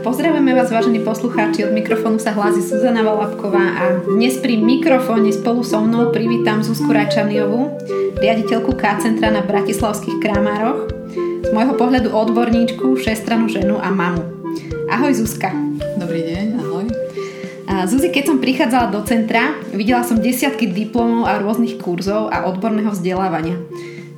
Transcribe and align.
Pozdravujeme 0.00 0.56
vás, 0.56 0.72
vážení 0.72 1.04
poslucháči, 1.04 1.68
od 1.68 1.76
mikrofónu 1.76 2.16
sa 2.16 2.32
hlási 2.32 2.64
Suzana 2.64 3.04
Valapková 3.04 3.60
a 3.60 3.84
dnes 4.08 4.40
pri 4.40 4.56
mikrofóne 4.56 5.28
spolu 5.28 5.60
so 5.60 5.76
mnou 5.76 6.08
privítam 6.08 6.64
Zuzku 6.64 6.88
Rajčaniovú, 6.88 7.76
riaditeľku 8.16 8.80
K-centra 8.80 9.28
na 9.28 9.44
Bratislavských 9.44 10.24
Kramároch, 10.24 10.88
z 11.44 11.52
môjho 11.52 11.76
pohľadu 11.76 12.16
odborníčku, 12.16 12.96
všestranú 12.96 13.52
ženu 13.52 13.76
a 13.76 13.92
mamu. 13.92 14.24
Ahoj 14.88 15.12
Zuzka. 15.20 15.52
Dobrý 16.00 16.24
deň, 16.24 16.46
ahoj. 16.64 16.84
A 17.68 17.84
Zuzi, 17.84 18.08
keď 18.08 18.32
som 18.32 18.40
prichádzala 18.40 18.96
do 18.96 19.04
centra, 19.04 19.52
videla 19.76 20.00
som 20.00 20.16
desiatky 20.16 20.72
diplomov 20.72 21.28
a 21.28 21.36
rôznych 21.44 21.76
kurzov 21.76 22.32
a 22.32 22.48
odborného 22.48 22.88
vzdelávania. 22.88 23.60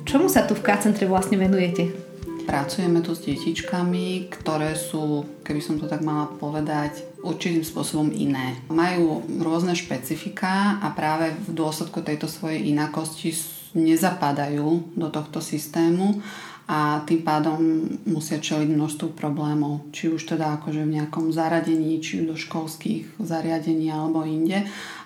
Čomu 0.07 0.31
sa 0.31 0.47
tu 0.47 0.55
v 0.55 0.63
K-centre 0.63 1.03
vlastne 1.11 1.35
venujete? 1.35 2.12
Pracujeme 2.43 2.99
tu 3.01 3.15
s 3.15 3.23
detičkami, 3.23 4.29
ktoré 4.29 4.75
sú, 4.75 5.25
keby 5.41 5.61
som 5.63 5.75
to 5.79 5.87
tak 5.87 6.03
mala 6.03 6.27
povedať, 6.27 7.03
určitým 7.23 7.63
spôsobom 7.63 8.11
iné. 8.11 8.59
Majú 8.67 9.23
rôzne 9.39 9.73
špecifika 9.73 10.83
a 10.83 10.91
práve 10.91 11.31
v 11.47 11.49
dôsledku 11.55 12.03
tejto 12.03 12.27
svojej 12.27 12.67
inakosti 12.69 13.33
nezapadajú 13.73 14.93
do 14.93 15.07
tohto 15.09 15.41
systému 15.41 16.21
a 16.63 17.03
tým 17.03 17.27
pádom 17.27 17.59
musia 18.07 18.39
čeliť 18.39 18.71
množstvu 18.71 19.19
problémov, 19.19 19.91
či 19.91 20.07
už 20.07 20.23
teda 20.23 20.55
akože 20.59 20.87
v 20.87 20.95
nejakom 20.95 21.27
zaradení, 21.35 21.99
či 21.99 22.23
do 22.23 22.39
školských 22.39 23.19
zariadení 23.19 23.91
alebo 23.91 24.23
inde. 24.23 24.63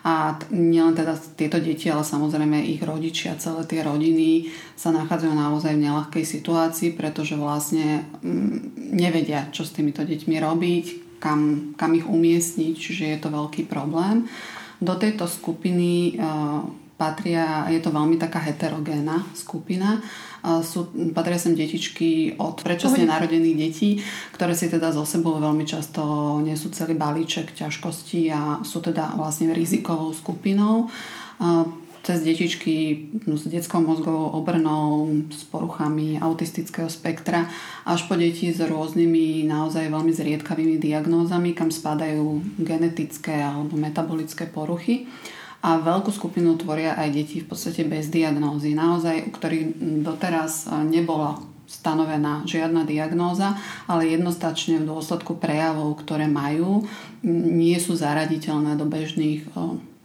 A 0.08 0.40
nielen 0.56 0.96
teda 0.96 1.20
tieto 1.36 1.60
deti, 1.60 1.92
ale 1.92 2.08
samozrejme 2.08 2.64
ich 2.64 2.80
rodičia, 2.80 3.36
celé 3.36 3.68
tie 3.68 3.84
rodiny 3.84 4.48
sa 4.80 4.96
nachádzajú 4.96 5.34
naozaj 5.36 5.76
v 5.76 5.84
nelahkej 5.84 6.24
situácii, 6.24 6.96
pretože 6.96 7.36
vlastne 7.36 8.08
mm, 8.24 8.80
nevedia, 8.96 9.52
čo 9.52 9.68
s 9.68 9.76
týmito 9.76 10.08
deťmi 10.08 10.40
robiť, 10.40 10.86
kam, 11.20 11.74
kam 11.76 11.92
ich 11.92 12.08
umiestniť, 12.08 12.74
čiže 12.80 13.04
je 13.04 13.18
to 13.20 13.28
veľký 13.36 13.68
problém. 13.68 14.32
Do 14.80 14.96
tejto 14.96 15.28
skupiny 15.28 16.16
uh, 16.16 16.64
patria, 16.98 17.70
je 17.70 17.78
to 17.78 17.94
veľmi 17.94 18.18
taká 18.18 18.42
heterogénna 18.42 19.22
skupina, 19.38 20.02
sú, 20.66 20.90
patria 21.14 21.38
sem 21.38 21.54
detičky 21.54 22.34
od 22.42 22.58
predčasne 22.66 23.06
narodených 23.06 23.58
detí, 23.58 23.90
ktoré 24.34 24.58
si 24.58 24.66
teda 24.66 24.90
zo 24.90 25.06
sebou 25.06 25.38
veľmi 25.38 25.62
často 25.62 26.02
nesú 26.42 26.74
celý 26.74 26.98
balíček 26.98 27.54
ťažkostí 27.54 28.34
a 28.34 28.66
sú 28.66 28.82
teda 28.82 29.14
vlastne 29.14 29.54
rizikovou 29.54 30.10
skupinou. 30.10 30.90
Cez 32.08 32.24
detičky 32.24 33.10
s 33.28 33.44
detskou 33.52 33.84
mozgovou 33.84 34.40
obrnou, 34.40 35.12
s 35.28 35.44
poruchami 35.44 36.16
autistického 36.16 36.88
spektra, 36.88 37.52
až 37.84 38.08
po 38.08 38.16
deti 38.16 38.48
s 38.48 38.64
rôznymi 38.64 39.44
naozaj 39.44 39.92
veľmi 39.92 40.16
zriedkavými 40.16 40.80
diagnózami, 40.80 41.52
kam 41.52 41.68
spadajú 41.68 42.40
genetické 42.64 43.44
alebo 43.44 43.76
metabolické 43.76 44.48
poruchy 44.48 45.06
a 45.68 45.84
veľkú 45.84 46.16
skupinu 46.16 46.56
tvoria 46.56 46.96
aj 46.96 47.10
deti 47.12 47.44
v 47.44 47.52
podstate 47.52 47.84
bez 47.84 48.08
diagnózy, 48.08 48.72
naozaj 48.72 49.28
u 49.28 49.32
ktorých 49.36 49.66
doteraz 50.00 50.64
e, 50.64 50.88
nebola 50.88 51.44
stanovená 51.68 52.48
žiadna 52.48 52.88
diagnóza, 52.88 53.60
ale 53.84 54.16
jednostačne 54.16 54.80
v 54.80 54.88
dôsledku 54.88 55.36
prejavov, 55.36 56.00
ktoré 56.00 56.32
majú, 56.32 56.88
nie 57.28 57.76
sú 57.84 58.00
zaraditeľné 58.00 58.80
do 58.80 58.88
bežných 58.88 59.44
e, 59.44 59.48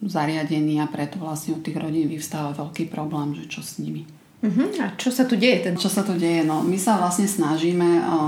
zariadení 0.03 0.83
a 0.83 0.91
preto 0.91 1.23
vlastne 1.23 1.55
u 1.55 1.63
tých 1.63 1.79
rodín 1.79 2.11
vyvstáva 2.11 2.59
veľký 2.59 2.91
problém, 2.91 3.39
že 3.39 3.47
čo 3.47 3.63
s 3.63 3.79
nimi. 3.79 4.03
Uh-huh. 4.43 4.67
A 4.83 4.99
čo 4.99 5.15
sa 5.15 5.23
tu 5.23 5.39
deje? 5.39 5.63
Ten... 5.63 5.79
Čo 5.79 5.87
sa 5.87 6.03
tu 6.03 6.19
deje? 6.19 6.43
No, 6.43 6.67
my 6.67 6.75
sa 6.75 6.99
vlastne 6.99 7.31
snažíme, 7.31 8.03
o, 8.03 8.19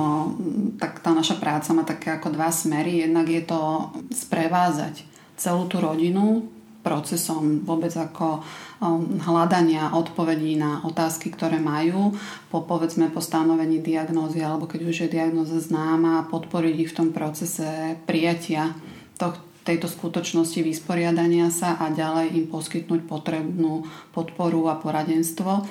tak 0.78 1.02
tá 1.02 1.10
naša 1.10 1.42
práca 1.42 1.74
má 1.74 1.82
také 1.82 2.14
ako 2.14 2.30
dva 2.30 2.55
smery. 2.55 3.02
Jednak 3.02 3.27
je 3.27 3.42
to 3.42 3.90
sprevázať 4.14 5.02
celú 5.34 5.66
tú 5.66 5.82
rodinu 5.82 6.46
procesom 6.84 7.64
vôbec 7.64 7.90
ako 7.96 8.44
um, 8.84 9.16
hľadania 9.24 9.96
odpovedí 9.96 10.61
na 10.61 10.84
otázky, 10.84 11.33
ktoré 11.33 11.56
majú, 11.56 12.12
po 12.52 12.62
povedzme 12.68 13.08
po 13.08 13.24
stanovení 13.24 13.80
diagnózy 13.80 14.45
alebo 14.45 14.68
keď 14.68 14.80
už 14.84 14.96
je 15.08 15.14
diagnóza 15.17 15.58
známa, 15.64 16.28
podporiť 16.28 16.74
ich 16.77 16.92
v 16.92 16.96
tom 17.00 17.08
procese 17.17 17.96
prijatia 18.05 18.77
tohto 19.17 19.55
tejto 19.64 19.89
skutočnosti 19.89 20.61
vysporiadania 20.61 21.48
sa 21.48 21.80
a 21.80 21.89
ďalej 21.89 22.36
im 22.36 22.46
poskytnúť 22.52 23.08
potrebnú 23.08 23.89
podporu 24.12 24.68
a 24.68 24.77
poradenstvo 24.77 25.64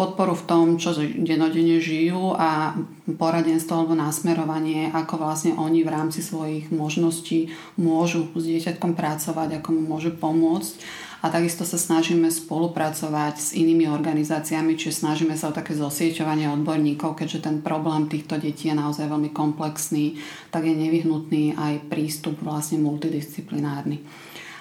podporu 0.00 0.32
v 0.32 0.46
tom, 0.48 0.66
čo 0.80 0.96
denodene 0.96 1.76
žijú 1.76 2.32
a 2.32 2.72
poradenstvo 3.04 3.84
alebo 3.84 3.92
násmerovanie, 3.92 4.88
ako 4.96 5.20
vlastne 5.20 5.52
oni 5.60 5.84
v 5.84 5.92
rámci 5.92 6.24
svojich 6.24 6.72
možností 6.72 7.52
môžu 7.76 8.32
s 8.32 8.48
dieťatkom 8.48 8.96
pracovať, 8.96 9.60
ako 9.60 9.68
mu 9.76 9.82
môžu 9.84 10.16
pomôcť. 10.16 10.80
A 11.20 11.28
takisto 11.28 11.68
sa 11.68 11.76
snažíme 11.76 12.32
spolupracovať 12.32 13.34
s 13.36 13.48
inými 13.52 13.92
organizáciami, 13.92 14.72
čiže 14.72 15.04
snažíme 15.04 15.36
sa 15.36 15.52
o 15.52 15.56
také 15.56 15.76
zosieťovanie 15.76 16.48
odborníkov, 16.48 17.20
keďže 17.20 17.44
ten 17.44 17.56
problém 17.60 18.08
týchto 18.08 18.40
detí 18.40 18.72
je 18.72 18.80
naozaj 18.80 19.04
veľmi 19.04 19.28
komplexný, 19.28 20.16
tak 20.48 20.64
je 20.64 20.72
nevyhnutný 20.72 21.60
aj 21.60 21.92
prístup 21.92 22.40
vlastne 22.40 22.80
multidisciplinárny 22.80 24.00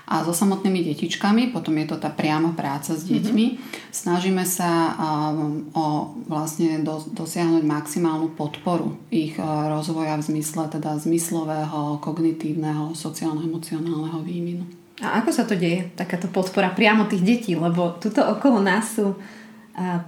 a 0.09 0.25
so 0.25 0.34
samotnými 0.34 0.81
detičkami, 0.90 1.53
potom 1.53 1.78
je 1.78 1.86
to 1.86 2.02
tá 2.02 2.09
priama 2.09 2.58
práca 2.58 2.97
s 2.97 3.06
deťmi. 3.06 3.46
Mm-hmm. 3.46 3.94
Snažíme 3.94 4.42
sa 4.42 4.97
um, 4.97 5.70
o 5.78 6.18
vlastne 6.25 6.81
do, 6.81 6.97
dosiahnuť 7.14 7.62
maximálnu 7.62 8.34
podporu 8.34 8.98
ich 9.14 9.38
uh, 9.38 9.69
rozvoja 9.69 10.18
v 10.18 10.34
zmysle 10.34 10.66
teda 10.74 10.98
zmyslového, 10.98 12.02
kognitívneho, 12.02 12.98
sociálno-emocionálneho 12.98 14.25
výminu. 14.25 14.66
A 15.06 15.22
ako 15.22 15.30
sa 15.30 15.46
to 15.46 15.53
deje, 15.53 15.94
takáto 15.94 16.25
podpora 16.25 16.74
priamo 16.74 17.06
tých 17.06 17.22
detí? 17.22 17.53
Lebo 17.53 17.94
tuto 18.02 18.25
okolo 18.25 18.66
nás 18.66 18.98
sú 18.98 19.14
uh, 19.14 19.18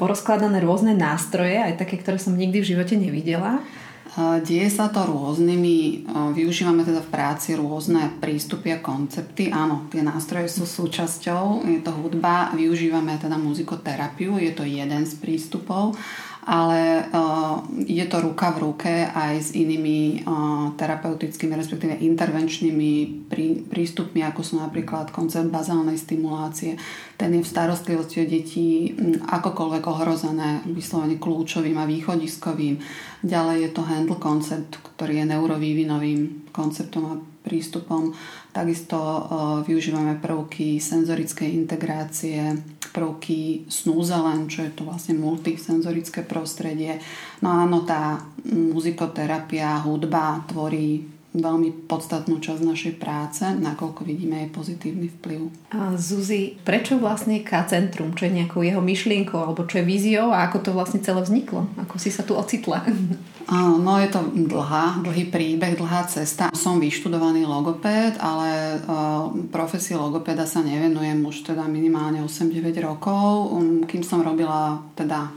porozkladané 0.01 0.65
rôzne 0.65 0.97
nástroje, 0.97 1.61
aj 1.61 1.77
také, 1.77 2.01
ktoré 2.01 2.17
som 2.17 2.33
nikdy 2.33 2.57
v 2.65 2.69
živote 2.73 2.97
nevidela. 2.97 3.61
Deje 4.19 4.67
sa 4.67 4.91
to 4.91 5.07
rôznymi, 5.07 6.03
využívame 6.35 6.83
teda 6.83 6.99
v 6.99 7.11
práci 7.15 7.55
rôzne 7.55 8.19
prístupy 8.19 8.75
a 8.75 8.83
koncepty. 8.83 9.55
Áno, 9.55 9.87
tie 9.87 10.03
nástroje 10.03 10.51
sú 10.51 10.67
súčasťou, 10.67 11.63
je 11.63 11.79
to 11.79 11.95
hudba, 11.95 12.51
využívame 12.51 13.15
teda 13.15 13.39
muzikoterapiu, 13.39 14.35
je 14.35 14.51
to 14.51 14.67
jeden 14.67 15.07
z 15.07 15.15
prístupov 15.15 15.95
ale 16.41 17.05
uh, 17.13 17.61
je 17.85 18.01
to 18.09 18.17
ruka 18.17 18.49
v 18.53 18.61
ruke 18.65 18.93
aj 19.05 19.33
s 19.37 19.49
inými 19.53 20.25
uh, 20.25 20.73
terapeutickými, 20.73 21.53
respektíve 21.53 22.01
intervenčnými 22.01 22.91
prí, 23.29 23.61
prístupmi, 23.65 24.25
ako 24.25 24.41
sú 24.41 24.53
napríklad 24.57 25.13
koncept 25.13 25.53
bazálnej 25.53 26.01
stimulácie. 26.01 26.81
Ten 27.15 27.37
je 27.37 27.45
v 27.45 27.51
starostlivosti 27.51 28.21
o 28.21 28.25
detí 28.25 28.97
akokoľvek 29.29 29.83
ohrozené, 29.85 30.65
vyslovene 30.65 31.21
kľúčovým 31.21 31.77
a 31.77 31.85
východiskovým. 31.85 32.81
Ďalej 33.21 33.57
je 33.61 33.69
to 33.69 33.81
handle 33.85 34.17
koncept, 34.17 34.81
ktorý 34.81 35.21
je 35.21 35.25
neurovývinovým 35.29 36.49
konceptom 36.49 37.03
a 37.05 37.30
prístupom. 37.41 38.13
Takisto 38.53 38.97
uh, 38.97 39.21
využívame 39.65 40.17
prvky 40.21 40.77
senzorickej 40.77 41.49
integrácie, 41.51 42.61
prvky 42.93 43.65
snúzelen, 43.67 44.47
čo 44.47 44.63
je 44.63 44.71
to 44.71 44.85
vlastne 44.85 45.17
multisenzorické 45.17 46.23
prostredie. 46.23 47.01
No 47.41 47.51
áno, 47.51 47.83
tá 47.83 48.21
muzikoterapia, 48.45 49.81
hudba 49.81 50.45
tvorí 50.45 51.21
veľmi 51.31 51.87
podstatnú 51.87 52.43
časť 52.43 52.59
našej 52.59 52.93
práce, 52.99 53.47
nakoľko 53.47 54.03
vidíme 54.03 54.43
jej 54.43 54.49
pozitívny 54.51 55.07
vplyv. 55.19 55.47
A 55.71 55.95
Zuzi, 55.95 56.59
prečo 56.67 56.99
vlastne 56.99 57.39
K-centrum? 57.39 58.11
Čo 58.11 58.27
je 58.27 58.43
nejakou 58.43 58.59
jeho 58.67 58.83
myšlienkou, 58.83 59.39
alebo 59.39 59.63
čo 59.63 59.79
je 59.79 59.87
víziou 59.87 60.35
a 60.35 60.43
ako 60.51 60.59
to 60.59 60.69
vlastne 60.75 60.99
celé 60.99 61.23
vzniklo? 61.23 61.71
Ako 61.79 61.95
si 61.95 62.11
sa 62.11 62.27
tu 62.27 62.35
ocitla? 62.35 62.83
No 63.49 63.97
je 63.97 64.07
to 64.13 64.21
dlhá, 64.33 65.01
dlhý 65.01 65.33
príbeh, 65.33 65.73
dlhá 65.73 66.05
cesta. 66.05 66.53
Som 66.53 66.77
vyštudovaný 66.77 67.47
logopéd, 67.47 68.19
ale 68.21 68.79
profesii 69.49 69.97
logopéda 69.97 70.45
sa 70.45 70.61
nevenujem 70.61 71.17
už 71.25 71.53
teda 71.53 71.65
minimálne 71.65 72.21
8-9 72.21 72.75
rokov. 72.83 73.55
Um, 73.55 73.87
kým 73.89 74.05
som 74.05 74.21
robila 74.21 74.83
teda 74.93 75.33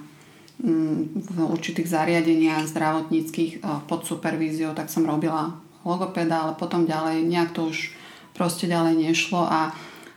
um, 0.60 1.08
v 1.14 1.36
určitých 1.48 1.88
zariadeniach 1.88 2.68
zdravotníckých 2.68 3.64
pod 3.88 4.04
supervíziou, 4.04 4.76
tak 4.76 4.92
som 4.92 5.08
robila 5.08 5.56
logopéda, 5.84 6.48
ale 6.48 6.52
potom 6.58 6.88
ďalej 6.88 7.24
nejak 7.28 7.52
to 7.52 7.70
už 7.70 7.92
proste 8.34 8.66
ďalej 8.66 8.98
nešlo 8.98 9.46
a 9.46 9.70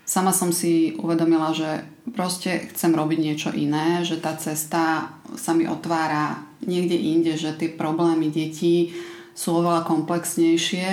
sama 0.07 0.31
som 0.31 0.56
si 0.56 0.95
uvedomila, 0.95 1.51
že 1.51 1.83
proste 2.15 2.71
chcem 2.71 2.95
robiť 2.95 3.19
niečo 3.19 3.50
iné, 3.51 4.07
že 4.07 4.15
tá 4.24 4.39
cesta 4.39 5.12
sa 5.36 5.51
mi 5.51 5.68
otvára 5.68 6.48
niekde 6.63 6.95
inde, 6.95 7.36
že 7.36 7.51
tie 7.59 7.68
problémy 7.68 8.31
detí 8.31 8.95
sú 9.36 9.59
oveľa 9.59 9.83
komplexnejšie 9.83 10.88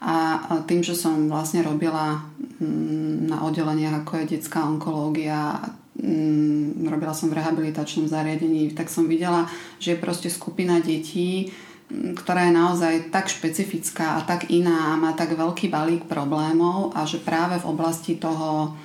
a 0.00 0.16
tým, 0.64 0.80
že 0.80 0.96
som 0.96 1.28
vlastne 1.28 1.60
robila 1.60 2.24
mm, 2.56 3.28
na 3.28 3.44
oddeleniach 3.44 4.00
ako 4.00 4.24
je 4.24 4.38
detská 4.38 4.64
onkológia, 4.64 5.60
mm, 6.00 6.88
robila 6.88 7.12
som 7.12 7.28
v 7.28 7.36
rehabilitačnom 7.36 8.08
zariadení, 8.08 8.72
tak 8.72 8.88
som 8.88 9.04
videla, 9.04 9.44
že 9.76 9.92
je 9.92 10.00
proste 10.00 10.32
skupina 10.32 10.80
detí, 10.80 11.52
ktorá 11.90 12.46
je 12.46 12.54
naozaj 12.54 12.94
tak 13.10 13.26
špecifická 13.26 14.18
a 14.18 14.20
tak 14.22 14.46
iná 14.50 14.94
a 14.94 15.00
má 15.00 15.10
tak 15.18 15.34
veľký 15.34 15.66
balík 15.66 16.06
problémov 16.06 16.94
a 16.94 17.02
že 17.02 17.18
práve 17.18 17.58
v 17.58 17.66
oblasti 17.66 18.14
toho 18.14 18.78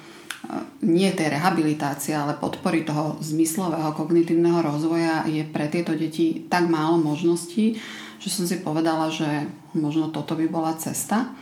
nie 0.85 1.09
tej 1.13 1.33
rehabilitácie, 1.33 2.13
ale 2.13 2.37
podpory 2.37 2.85
toho 2.85 3.17
zmyslového 3.21 3.93
kognitívneho 3.97 4.61
rozvoja 4.61 5.25
je 5.25 5.41
pre 5.41 5.65
tieto 5.69 5.97
deti 5.97 6.45
tak 6.45 6.69
málo 6.69 7.01
možností, 7.01 7.77
že 8.21 8.29
som 8.29 8.45
si 8.45 8.61
povedala, 8.61 9.09
že 9.09 9.49
možno 9.73 10.13
toto 10.13 10.37
by 10.37 10.45
bola 10.49 10.77
cesta. 10.77 11.33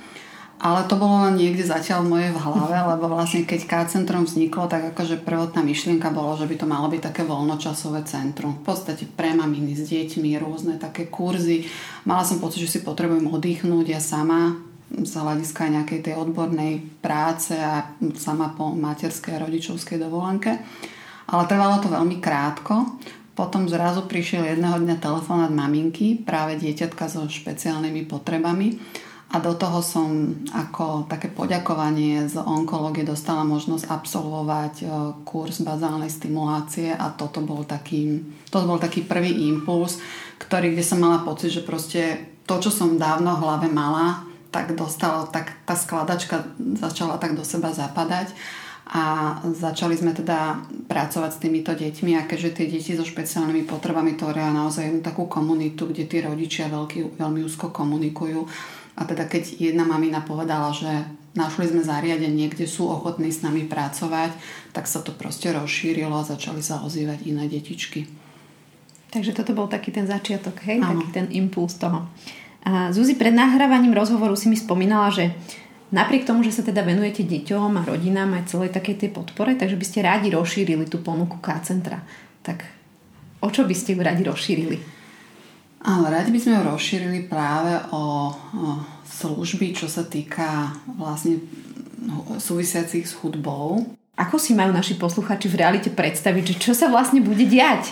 Ale 0.63 0.87
to 0.87 0.95
bolo 0.95 1.27
len 1.27 1.35
niekde 1.35 1.67
zatiaľ 1.67 2.07
v 2.07 2.11
mojej 2.15 2.31
v 2.31 2.39
hlave, 2.39 2.77
lebo 2.95 3.11
vlastne 3.11 3.43
keď 3.43 3.67
K-centrum 3.67 4.23
vzniklo, 4.23 4.71
tak 4.71 4.95
akože 4.95 5.19
prvotná 5.19 5.59
myšlienka 5.59 6.07
bola, 6.07 6.39
že 6.39 6.47
by 6.47 6.55
to 6.55 6.63
malo 6.63 6.87
byť 6.87 7.03
také 7.03 7.27
voľnočasové 7.27 8.07
centrum. 8.07 8.63
V 8.63 8.71
podstate 8.71 9.03
pre 9.03 9.35
maminy 9.35 9.75
s 9.75 9.91
deťmi, 9.91 10.39
rôzne 10.39 10.79
také 10.79 11.11
kurzy. 11.11 11.67
Mala 12.07 12.23
som 12.23 12.39
pocit, 12.39 12.63
že 12.63 12.79
si 12.79 12.79
potrebujem 12.79 13.27
oddychnúť 13.27 13.91
ja 13.91 13.99
sama 13.99 14.55
z 14.87 15.11
hľadiska 15.11 15.67
nejakej 15.67 15.99
tej 15.99 16.15
odbornej 16.15 17.03
práce 17.03 17.59
a 17.59 17.83
sama 18.15 18.55
po 18.55 18.71
materskej 18.71 19.35
a 19.35 19.43
rodičovskej 19.43 19.99
dovolenke. 19.99 20.63
Ale 21.27 21.43
trvalo 21.43 21.83
to 21.83 21.91
veľmi 21.91 22.23
krátko. 22.23 23.03
Potom 23.35 23.67
zrazu 23.67 24.07
prišiel 24.07 24.55
jedného 24.55 24.79
dňa 24.79 24.95
telefonát 25.03 25.51
maminky, 25.51 26.23
práve 26.23 26.55
dieťatka 26.55 27.11
so 27.11 27.27
špeciálnymi 27.27 28.07
potrebami 28.07 28.79
a 29.33 29.41
do 29.41 29.57
toho 29.57 29.81
som 29.81 30.37
ako 30.53 31.09
také 31.09 31.25
poďakovanie 31.25 32.29
z 32.29 32.37
onkológie 32.37 33.01
dostala 33.01 33.41
možnosť 33.41 33.89
absolvovať 33.89 34.73
e, 34.81 34.85
kurz 35.25 35.65
bazálnej 35.65 36.13
stimulácie 36.13 36.93
a 36.93 37.09
toto 37.09 37.41
bol 37.41 37.65
taký, 37.65 38.21
to 38.53 38.61
bol 38.61 38.77
taký 38.77 39.01
prvý 39.01 39.49
impuls, 39.49 39.97
ktorý, 40.37 40.77
kde 40.77 40.85
som 40.85 41.01
mala 41.01 41.25
pocit, 41.25 41.49
že 41.49 41.65
proste 41.65 42.29
to, 42.45 42.61
čo 42.61 42.69
som 42.69 43.01
dávno 43.01 43.33
v 43.33 43.41
hlave 43.41 43.67
mala, 43.73 44.21
tak 44.53 44.77
dostalo, 44.77 45.25
tak 45.33 45.65
tá 45.65 45.73
skladačka 45.73 46.53
začala 46.77 47.17
tak 47.17 47.33
do 47.33 47.41
seba 47.41 47.73
zapadať. 47.73 48.29
A 48.93 49.33
začali 49.41 49.97
sme 49.97 50.13
teda 50.13 50.61
pracovať 50.85 51.31
s 51.33 51.41
týmito 51.41 51.71
deťmi 51.73 52.19
a 52.19 52.27
keďže 52.29 52.61
tie 52.61 52.65
deti 52.69 52.93
so 52.93 53.01
špeciálnymi 53.01 53.65
potrebami 53.65 54.13
tvoria 54.13 54.53
naozaj 54.53 55.01
takú 55.01 55.25
komunitu, 55.25 55.89
kde 55.89 56.05
tí 56.05 56.21
rodičia 56.21 56.69
veľký, 56.69 57.17
veľmi 57.17 57.41
úzko 57.41 57.73
komunikujú, 57.73 58.45
a 58.93 59.01
teda 59.09 59.25
keď 59.25 59.57
jedna 59.57 59.83
mamina 59.83 60.21
povedala, 60.21 60.69
že 60.69 60.89
našli 61.33 61.65
sme 61.65 61.81
zariadenie, 61.81 62.45
kde 62.49 62.69
sú 62.69 62.85
ochotní 62.85 63.33
s 63.33 63.41
nami 63.41 63.65
pracovať, 63.65 64.37
tak 64.69 64.85
sa 64.85 65.01
to 65.01 65.09
proste 65.13 65.49
rozšírilo 65.49 66.13
a 66.13 66.27
začali 66.27 66.61
sa 66.61 66.85
ozývať 66.85 67.25
iné 67.25 67.49
detičky. 67.49 68.05
Takže 69.09 69.33
toto 69.33 69.53
bol 69.53 69.69
taký 69.69 69.93
ten 69.93 70.05
začiatok, 70.09 70.61
hej? 70.65 70.81
Ano. 70.81 71.01
Taký 71.01 71.07
ten 71.13 71.27
impuls 71.33 71.77
toho. 71.77 72.05
A 72.63 72.93
Zuzi, 72.93 73.13
pred 73.17 73.33
nahrávaním 73.33 73.93
rozhovoru 73.93 74.33
si 74.37 74.49
mi 74.49 74.57
spomínala, 74.57 75.13
že 75.13 75.33
napriek 75.93 76.25
tomu, 76.25 76.41
že 76.41 76.53
sa 76.53 76.65
teda 76.65 76.81
venujete 76.81 77.25
deťom 77.25 77.77
a 77.77 77.85
rodinám 77.85 78.39
aj 78.39 78.53
celej 78.53 78.73
takej 78.73 79.05
tej 79.05 79.09
podpore, 79.13 79.53
takže 79.57 79.77
by 79.77 79.85
ste 79.85 80.05
rádi 80.05 80.33
rozšírili 80.33 80.85
tú 80.89 81.01
ponuku 81.01 81.37
K-centra. 81.41 82.01
Tak 82.41 82.65
o 83.41 83.49
čo 83.49 83.65
by 83.65 83.75
ste 83.77 83.93
ju 83.93 84.01
radi 84.01 84.25
rozšírili? 84.25 84.92
Ale 85.83 86.07
radi 86.07 86.31
by 86.31 86.39
sme 86.39 86.53
ho 86.59 86.63
rozšírili 86.71 87.27
práve 87.27 87.75
o, 87.91 87.95
o 87.95 88.03
služby, 89.03 89.75
čo 89.75 89.91
sa 89.91 90.07
týka 90.07 90.71
vlastne 90.95 91.43
súvisiacich 92.39 93.03
s 93.03 93.13
hudbou. 93.19 93.83
Ako 94.15 94.39
si 94.39 94.55
majú 94.55 94.71
naši 94.71 94.95
posluchači 94.95 95.49
v 95.49 95.59
realite 95.59 95.89
predstaviť, 95.91 96.43
že 96.53 96.55
čo 96.59 96.71
sa 96.77 96.87
vlastne 96.87 97.19
bude 97.19 97.43
diať? 97.43 97.91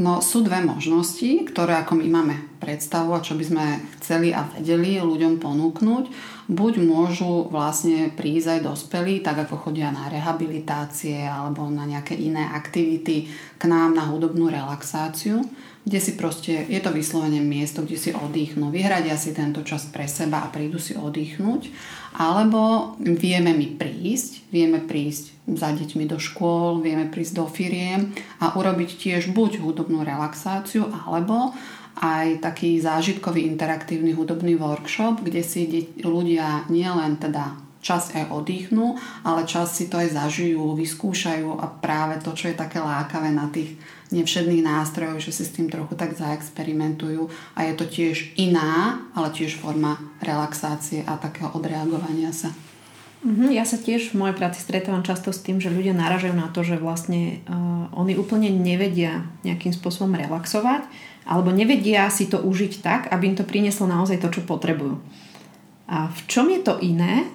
No 0.00 0.24
sú 0.24 0.40
dve 0.40 0.64
možnosti, 0.64 1.44
ktoré 1.52 1.76
ako 1.84 2.00
my 2.00 2.06
máme 2.08 2.36
predstavu 2.64 3.12
a 3.12 3.20
čo 3.20 3.36
by 3.36 3.44
sme 3.44 3.64
chceli 4.00 4.32
a 4.32 4.48
vedeli 4.56 4.96
ľuďom 4.96 5.36
ponúknuť. 5.36 6.04
Buď 6.48 6.72
môžu 6.80 7.52
vlastne 7.52 8.08
prísť 8.08 8.56
aj 8.56 8.60
dospelí, 8.72 9.20
tak 9.20 9.44
ako 9.44 9.68
chodia 9.68 9.92
na 9.92 10.08
rehabilitácie 10.08 11.28
alebo 11.28 11.68
na 11.68 11.84
nejaké 11.84 12.16
iné 12.16 12.48
aktivity 12.56 13.28
k 13.60 13.62
nám 13.68 13.92
na 13.92 14.08
hudobnú 14.08 14.48
relaxáciu 14.48 15.44
kde 15.82 15.98
si 15.98 16.12
proste, 16.14 16.62
je 16.70 16.78
to 16.78 16.94
vyslovene 16.94 17.42
miesto, 17.42 17.82
kde 17.82 17.98
si 17.98 18.10
oddychnú, 18.14 18.70
vyhradia 18.70 19.18
si 19.18 19.34
tento 19.34 19.66
čas 19.66 19.90
pre 19.90 20.06
seba 20.06 20.46
a 20.46 20.52
prídu 20.52 20.78
si 20.78 20.94
oddychnúť, 20.94 21.74
alebo 22.16 22.92
vieme 23.00 23.56
my 23.56 23.78
prísť, 23.80 24.48
vieme 24.52 24.80
prísť 24.84 25.32
za 25.56 25.72
deťmi 25.72 26.04
do 26.06 26.20
škôl, 26.20 26.84
vieme 26.84 27.08
prísť 27.08 27.32
do 27.40 27.46
firiem 27.48 28.12
a 28.40 28.52
urobiť 28.54 28.90
tiež 29.00 29.32
buď 29.32 29.64
hudobnú 29.64 30.04
relaxáciu, 30.04 30.86
alebo 31.08 31.56
aj 32.00 32.40
taký 32.40 32.80
zážitkový 32.80 33.44
interaktívny 33.44 34.16
hudobný 34.16 34.56
workshop, 34.56 35.20
kde 35.20 35.44
si 35.44 35.68
ľudia 36.00 36.68
nielen 36.72 37.20
teda 37.20 37.71
čas 37.82 38.14
aj 38.14 38.30
oddychnú, 38.30 38.94
ale 39.26 39.42
čas 39.42 39.74
si 39.74 39.90
to 39.90 39.98
aj 39.98 40.14
zažijú, 40.14 40.78
vyskúšajú 40.78 41.58
a 41.58 41.66
práve 41.66 42.22
to, 42.22 42.30
čo 42.32 42.54
je 42.54 42.56
také 42.56 42.78
lákavé 42.78 43.34
na 43.34 43.50
tých 43.50 43.74
nevšedných 44.14 44.62
nástrojov, 44.62 45.18
že 45.18 45.34
si 45.34 45.42
s 45.42 45.52
tým 45.52 45.66
trochu 45.66 45.98
tak 45.98 46.14
zaexperimentujú 46.14 47.26
a 47.58 47.66
je 47.66 47.74
to 47.74 47.84
tiež 47.90 48.38
iná, 48.38 49.02
ale 49.18 49.34
tiež 49.34 49.58
forma 49.58 49.98
relaxácie 50.22 51.02
a 51.02 51.18
takého 51.18 51.50
odreagovania 51.58 52.30
sa. 52.30 52.54
Mhm, 53.22 53.54
ja 53.54 53.62
sa 53.62 53.78
tiež 53.78 54.14
v 54.14 54.18
mojej 54.18 54.34
práci 54.34 54.62
stretávam 54.62 55.06
často 55.06 55.30
s 55.30 55.42
tým, 55.42 55.62
že 55.62 55.70
ľudia 55.70 55.94
naražajú 55.94 56.34
na 56.34 56.50
to, 56.50 56.66
že 56.66 56.78
vlastne 56.78 57.42
uh, 57.46 57.86
oni 57.94 58.18
úplne 58.18 58.50
nevedia 58.50 59.26
nejakým 59.42 59.70
spôsobom 59.70 60.14
relaxovať 60.14 60.86
alebo 61.22 61.54
nevedia 61.54 62.10
si 62.10 62.26
to 62.26 62.42
užiť 62.42 62.82
tak, 62.82 63.00
aby 63.14 63.30
im 63.30 63.38
to 63.38 63.46
prinieslo 63.46 63.86
naozaj 63.86 64.18
to, 64.18 64.28
čo 64.30 64.42
potrebujú. 64.42 64.98
A 65.86 66.10
v 66.10 66.20
čom 66.26 66.50
je 66.50 66.60
to 66.66 66.82
iné, 66.82 67.30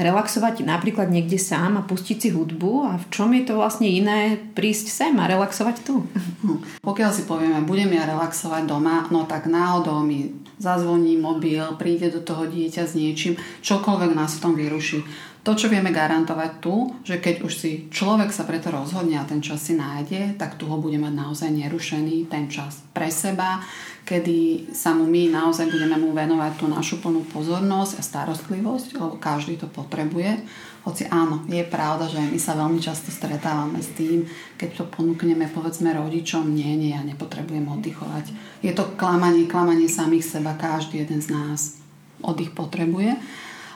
relaxovať 0.00 0.64
napríklad 0.64 1.12
niekde 1.12 1.36
sám 1.36 1.76
a 1.76 1.86
pustiť 1.86 2.16
si 2.16 2.28
hudbu 2.32 2.72
a 2.88 2.92
v 2.96 3.06
čom 3.12 3.28
je 3.36 3.44
to 3.44 3.60
vlastne 3.60 3.84
iné 3.84 4.40
prísť 4.56 4.88
sem 4.88 5.14
a 5.20 5.28
relaxovať 5.28 5.76
tu? 5.84 6.08
Pokiaľ 6.88 7.10
si 7.12 7.28
povieme, 7.28 7.60
budem 7.64 7.92
ja 7.92 8.08
relaxovať 8.08 8.64
doma, 8.64 9.08
no 9.12 9.28
tak 9.28 9.48
náhodou 9.48 10.00
mi 10.00 10.32
zazvoní 10.56 11.18
mobil, 11.18 11.62
príde 11.76 12.08
do 12.08 12.22
toho 12.22 12.46
dieťa 12.46 12.86
s 12.86 12.94
niečím, 12.94 13.34
čokoľvek 13.66 14.12
nás 14.14 14.38
v 14.38 14.42
tom 14.42 14.52
vyruší. 14.54 15.02
To, 15.42 15.58
čo 15.58 15.66
vieme 15.66 15.90
garantovať 15.90 16.62
tu, 16.62 17.02
že 17.02 17.18
keď 17.18 17.42
už 17.42 17.52
si 17.58 17.70
človek 17.90 18.30
sa 18.30 18.46
preto 18.46 18.70
rozhodne 18.70 19.18
a 19.18 19.26
ten 19.26 19.42
čas 19.42 19.58
si 19.58 19.74
nájde, 19.74 20.38
tak 20.38 20.54
tu 20.54 20.70
ho 20.70 20.78
bude 20.78 21.02
mať 21.02 21.18
naozaj 21.18 21.50
nerušený 21.50 22.30
ten 22.30 22.46
čas 22.46 22.78
pre 22.94 23.10
seba, 23.10 23.58
kedy 24.02 24.70
sa 24.74 24.90
mu 24.92 25.06
my 25.06 25.30
naozaj 25.30 25.70
budeme 25.70 25.94
mu 25.94 26.10
venovať 26.10 26.52
tú 26.58 26.66
našu 26.66 26.98
plnú 26.98 27.22
pozornosť 27.30 27.92
a 27.98 28.02
starostlivosť, 28.02 28.98
lebo 28.98 29.14
každý 29.22 29.54
to 29.56 29.70
potrebuje. 29.70 30.42
Hoci 30.82 31.06
áno, 31.06 31.46
je 31.46 31.62
pravda, 31.62 32.10
že 32.10 32.18
my 32.18 32.38
sa 32.42 32.58
veľmi 32.58 32.82
často 32.82 33.14
stretávame 33.14 33.78
s 33.78 33.94
tým, 33.94 34.26
keď 34.58 34.82
to 34.82 34.84
ponúkneme 34.90 35.46
povedzme 35.54 35.94
rodičom, 35.94 36.50
nie, 36.50 36.74
nie, 36.74 36.90
ja 36.90 37.06
nepotrebujem 37.06 37.62
oddychovať. 37.70 38.34
Je 38.66 38.74
to 38.74 38.90
klamanie, 38.98 39.46
klamanie 39.46 39.86
samých 39.86 40.26
seba, 40.26 40.58
každý 40.58 41.06
jeden 41.06 41.22
z 41.22 41.30
nás 41.30 41.78
oddych 42.18 42.50
potrebuje. 42.50 43.14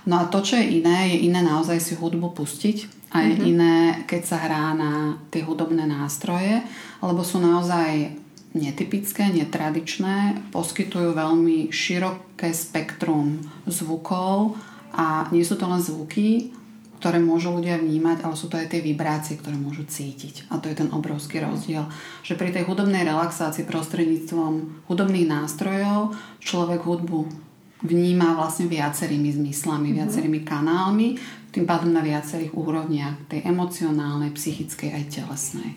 No 0.06 0.22
a 0.22 0.24
to, 0.26 0.42
čo 0.42 0.58
je 0.58 0.82
iné, 0.82 1.14
je 1.14 1.30
iné 1.30 1.42
naozaj 1.46 1.78
si 1.78 1.94
hudbu 1.94 2.34
pustiť 2.34 3.10
a 3.14 3.22
je 3.22 3.34
mm-hmm. 3.38 3.50
iné, 3.54 3.76
keď 4.10 4.22
sa 4.26 4.38
hrá 4.42 4.74
na 4.74 5.22
tie 5.30 5.46
hudobné 5.46 5.86
nástroje, 5.86 6.62
lebo 6.98 7.22
sú 7.22 7.38
naozaj 7.38 8.18
netypické, 8.56 9.28
netradičné, 9.28 10.48
poskytujú 10.50 11.12
veľmi 11.12 11.68
široké 11.68 12.50
spektrum 12.56 13.38
zvukov 13.68 14.56
a 14.96 15.28
nie 15.30 15.44
sú 15.44 15.60
to 15.60 15.68
len 15.68 15.84
zvuky, 15.84 16.56
ktoré 16.96 17.20
môžu 17.20 17.52
ľudia 17.52 17.76
vnímať, 17.76 18.24
ale 18.24 18.34
sú 18.34 18.48
to 18.48 18.56
aj 18.56 18.72
tie 18.72 18.80
vibrácie, 18.80 19.36
ktoré 19.36 19.54
môžu 19.60 19.84
cítiť. 19.84 20.48
A 20.48 20.56
to 20.56 20.72
je 20.72 20.80
ten 20.80 20.88
obrovský 20.88 21.44
rozdiel, 21.44 21.84
že 22.24 22.34
pri 22.34 22.50
tej 22.50 22.64
hudobnej 22.64 23.04
relaxácii 23.04 23.68
prostredníctvom 23.68 24.84
hudobných 24.88 25.28
nástrojov 25.28 26.16
človek 26.40 26.80
hudbu 26.80 27.28
vníma 27.84 28.32
vlastne 28.32 28.72
viacerými 28.72 29.28
zmyslami, 29.36 29.92
mm-hmm. 29.92 29.98
viacerými 30.00 30.40
kanálmi, 30.48 31.08
tým 31.52 31.68
pádom 31.68 31.92
na 31.92 32.00
viacerých 32.00 32.56
úrovniach, 32.56 33.28
tej 33.28 33.44
emocionálnej, 33.44 34.32
psychickej 34.32 34.96
aj 34.96 35.04
telesnej. 35.12 35.76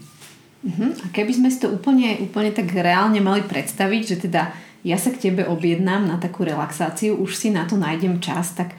Uh-huh. 0.60 0.92
A 0.92 1.06
keby 1.16 1.32
sme 1.32 1.48
si 1.48 1.64
to 1.64 1.72
úplne, 1.72 2.20
úplne 2.20 2.52
tak 2.52 2.68
reálne 2.76 3.24
mali 3.24 3.48
predstaviť, 3.48 4.02
že 4.04 4.16
teda 4.28 4.52
ja 4.84 5.00
sa 5.00 5.12
k 5.12 5.32
tebe 5.32 5.48
objednám 5.48 6.08
na 6.08 6.20
takú 6.20 6.44
relaxáciu, 6.44 7.16
už 7.16 7.32
si 7.36 7.48
na 7.52 7.64
to 7.64 7.80
nájdem 7.80 8.20
čas, 8.20 8.56
tak 8.56 8.76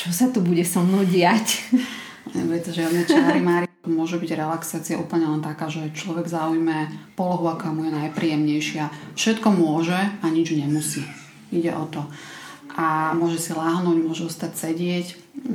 čo 0.00 0.08
sa 0.12 0.32
tu 0.32 0.40
bude 0.40 0.64
so 0.64 0.80
mnou 0.80 1.04
diať? 1.04 1.60
Nebude 2.36 2.60
to 2.64 2.72
žiadne 2.72 3.04
čári 3.04 3.40
mári. 3.40 3.66
Môže 3.84 4.20
byť 4.20 4.30
relaxácia 4.36 5.00
úplne 5.00 5.24
len 5.24 5.40
taká, 5.40 5.72
že 5.72 5.92
človek 5.96 6.28
zaujme 6.28 6.92
polohu, 7.16 7.48
aká 7.48 7.72
mu 7.72 7.88
je 7.88 7.96
najpríjemnejšia. 7.96 9.16
Všetko 9.16 9.48
môže 9.56 9.96
a 9.96 10.26
nič 10.28 10.52
nemusí. 10.52 11.00
Ide 11.48 11.72
o 11.72 11.88
to. 11.88 12.04
A 12.76 13.16
môže 13.16 13.40
si 13.40 13.56
láhnuť, 13.56 13.96
môže 14.04 14.28
ostať 14.28 14.52
sedieť, 14.52 15.06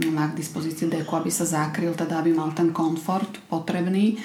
má 0.09 0.33
k 0.33 0.41
dispozícii 0.41 0.89
deku, 0.89 1.15
aby 1.15 1.29
sa 1.29 1.45
zakryl, 1.45 1.93
teda 1.93 2.19
aby 2.19 2.33
mal 2.33 2.49
ten 2.51 2.73
komfort 2.73 3.39
potrebný 3.45 4.17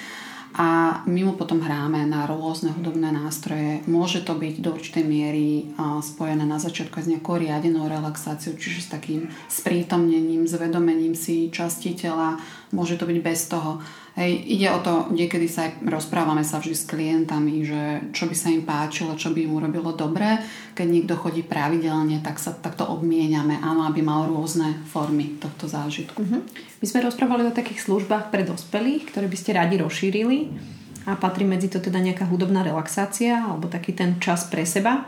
a 0.61 1.01
my 1.09 1.25
mu 1.25 1.33
potom 1.33 1.57
hráme 1.57 2.05
na 2.05 2.29
rôzne 2.29 2.69
hudobné 2.69 3.09
nástroje. 3.09 3.81
Môže 3.89 4.21
to 4.21 4.37
byť 4.37 4.61
do 4.61 4.77
určitej 4.77 5.01
miery 5.01 5.73
spojené 6.05 6.45
na 6.45 6.61
začiatku 6.61 7.01
s 7.01 7.09
nejakou 7.09 7.41
riadenou 7.41 7.89
relaxáciou, 7.89 8.53
čiže 8.53 8.85
s 8.85 8.93
takým 8.93 9.25
sprítomnením, 9.49 10.45
zvedomením 10.45 11.17
si 11.17 11.49
časti 11.49 11.97
tela. 11.97 12.37
Môže 12.69 13.01
to 13.01 13.09
byť 13.09 13.17
bez 13.25 13.49
toho. 13.49 13.81
Hej, 14.11 14.43
ide 14.43 14.67
o 14.75 14.83
to, 14.83 15.07
niekedy 15.15 15.47
sa 15.47 15.71
aj 15.71 15.87
rozprávame 15.87 16.43
sa 16.43 16.59
vždy 16.59 16.75
s 16.75 16.83
klientami, 16.83 17.63
že 17.63 18.11
čo 18.11 18.27
by 18.27 18.35
sa 18.35 18.51
im 18.51 18.67
páčilo, 18.67 19.15
čo 19.15 19.31
by 19.31 19.47
im 19.47 19.55
urobilo 19.55 19.95
dobre. 19.95 20.35
Keď 20.75 20.83
niekto 20.83 21.15
chodí 21.15 21.47
pravidelne, 21.47 22.19
tak 22.19 22.35
sa 22.35 22.51
takto 22.51 22.83
obmieniame, 22.91 23.63
áno, 23.63 23.87
aby 23.87 24.03
mal 24.03 24.27
rôzne 24.27 24.83
formy 24.91 25.39
tohto 25.39 25.71
zážitku. 25.71 26.19
Uh-huh. 26.19 26.43
My 26.83 26.85
sme 26.85 27.07
rozprávali 27.07 27.47
o 27.47 27.55
takých 27.55 27.87
službách 27.87 28.35
pre 28.35 28.43
dospelých, 28.43 29.15
ktoré 29.15 29.31
by 29.31 29.37
ste 29.39 29.55
radi 29.55 29.79
rozšírili 29.79 30.37
a 31.07 31.15
patrí 31.15 31.47
medzi 31.47 31.71
to 31.71 31.79
teda 31.79 32.03
nejaká 32.03 32.27
hudobná 32.27 32.67
relaxácia 32.67 33.39
alebo 33.47 33.71
taký 33.71 33.95
ten 33.95 34.19
čas 34.19 34.43
pre 34.51 34.67
seba. 34.67 35.07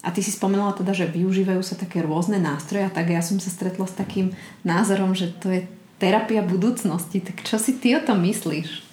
A 0.00 0.08
ty 0.14 0.22
si 0.22 0.32
spomenula 0.32 0.72
teda, 0.72 0.94
že 0.94 1.10
využívajú 1.10 1.60
sa 1.60 1.74
také 1.74 2.00
rôzne 2.00 2.38
nástroje, 2.38 2.86
tak 2.94 3.10
ja 3.10 3.20
som 3.20 3.42
sa 3.42 3.50
stretla 3.50 3.84
s 3.84 3.98
takým 3.98 4.32
názorom, 4.62 5.12
že 5.12 5.34
to 5.36 5.50
je 5.50 5.66
terapia 5.98 6.40
budúcnosti. 6.42 7.20
Tak 7.20 7.44
čo 7.44 7.58
si 7.58 7.76
ty 7.76 7.94
o 7.98 8.00
tom 8.02 8.22
myslíš? 8.22 8.86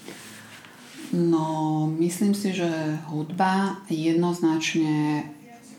No, 1.16 1.88
myslím 2.02 2.34
si, 2.36 2.52
že 2.52 2.68
hudba 3.08 3.80
jednoznačne 3.88 5.24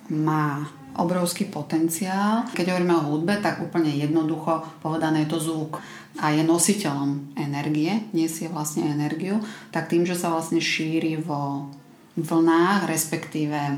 má 0.08 0.70
obrovský 0.96 1.44
potenciál. 1.44 2.48
Keď 2.56 2.72
hovoríme 2.72 2.94
o 2.96 3.06
hudbe, 3.12 3.36
tak 3.42 3.60
úplne 3.60 3.92
jednoducho 3.92 4.64
povedané 4.80 5.26
je 5.26 5.30
to 5.36 5.38
zvuk 5.42 5.82
a 6.16 6.32
je 6.32 6.40
nositeľom 6.40 7.36
energie, 7.36 8.08
nesie 8.16 8.48
vlastne 8.48 8.88
energiu, 8.88 9.44
tak 9.68 9.92
tým, 9.92 10.08
že 10.08 10.16
sa 10.16 10.32
vlastne 10.32 10.64
šíri 10.64 11.20
vo 11.20 11.68
vlnách, 12.16 12.88
respektíve 12.88 13.76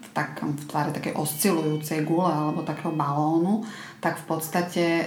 v, 0.00 0.08
takom, 0.16 0.56
v 0.56 0.64
tvare 0.64 0.90
takej 0.96 1.14
oscilujúcej 1.14 2.02
gule 2.08 2.32
alebo 2.32 2.64
takého 2.64 2.90
balónu, 2.90 3.62
tak 4.00 4.16
v 4.20 4.24
podstate 4.24 4.84
e, 4.84 5.06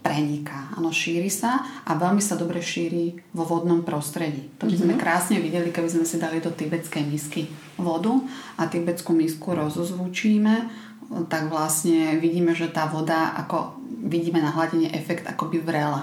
preniká. 0.00 0.72
Áno, 0.72 0.88
šíri 0.88 1.28
sa 1.28 1.60
a 1.84 1.92
veľmi 1.94 2.24
sa 2.24 2.40
dobre 2.40 2.64
šíri 2.64 3.12
vo 3.36 3.44
vodnom 3.44 3.84
prostredí. 3.84 4.48
To 4.56 4.64
by 4.64 4.76
sme 4.76 4.92
mm-hmm. 4.96 5.04
krásne 5.04 5.36
videli, 5.38 5.68
keby 5.68 5.88
sme 5.92 6.04
si 6.08 6.16
dali 6.16 6.40
do 6.40 6.48
tibetskej 6.48 7.04
misky 7.04 7.46
vodu 7.76 8.16
a 8.56 8.64
tibetskú 8.66 9.12
misku 9.12 9.52
rozozvučíme, 9.52 10.86
tak 11.30 11.52
vlastne 11.52 12.18
vidíme, 12.18 12.56
že 12.56 12.72
tá 12.72 12.90
voda, 12.90 13.36
ako 13.38 13.78
vidíme 14.10 14.42
na 14.42 14.50
hladine 14.50 14.90
efekt, 14.90 15.28
ako 15.28 15.52
by 15.54 15.58
vrela. 15.62 16.02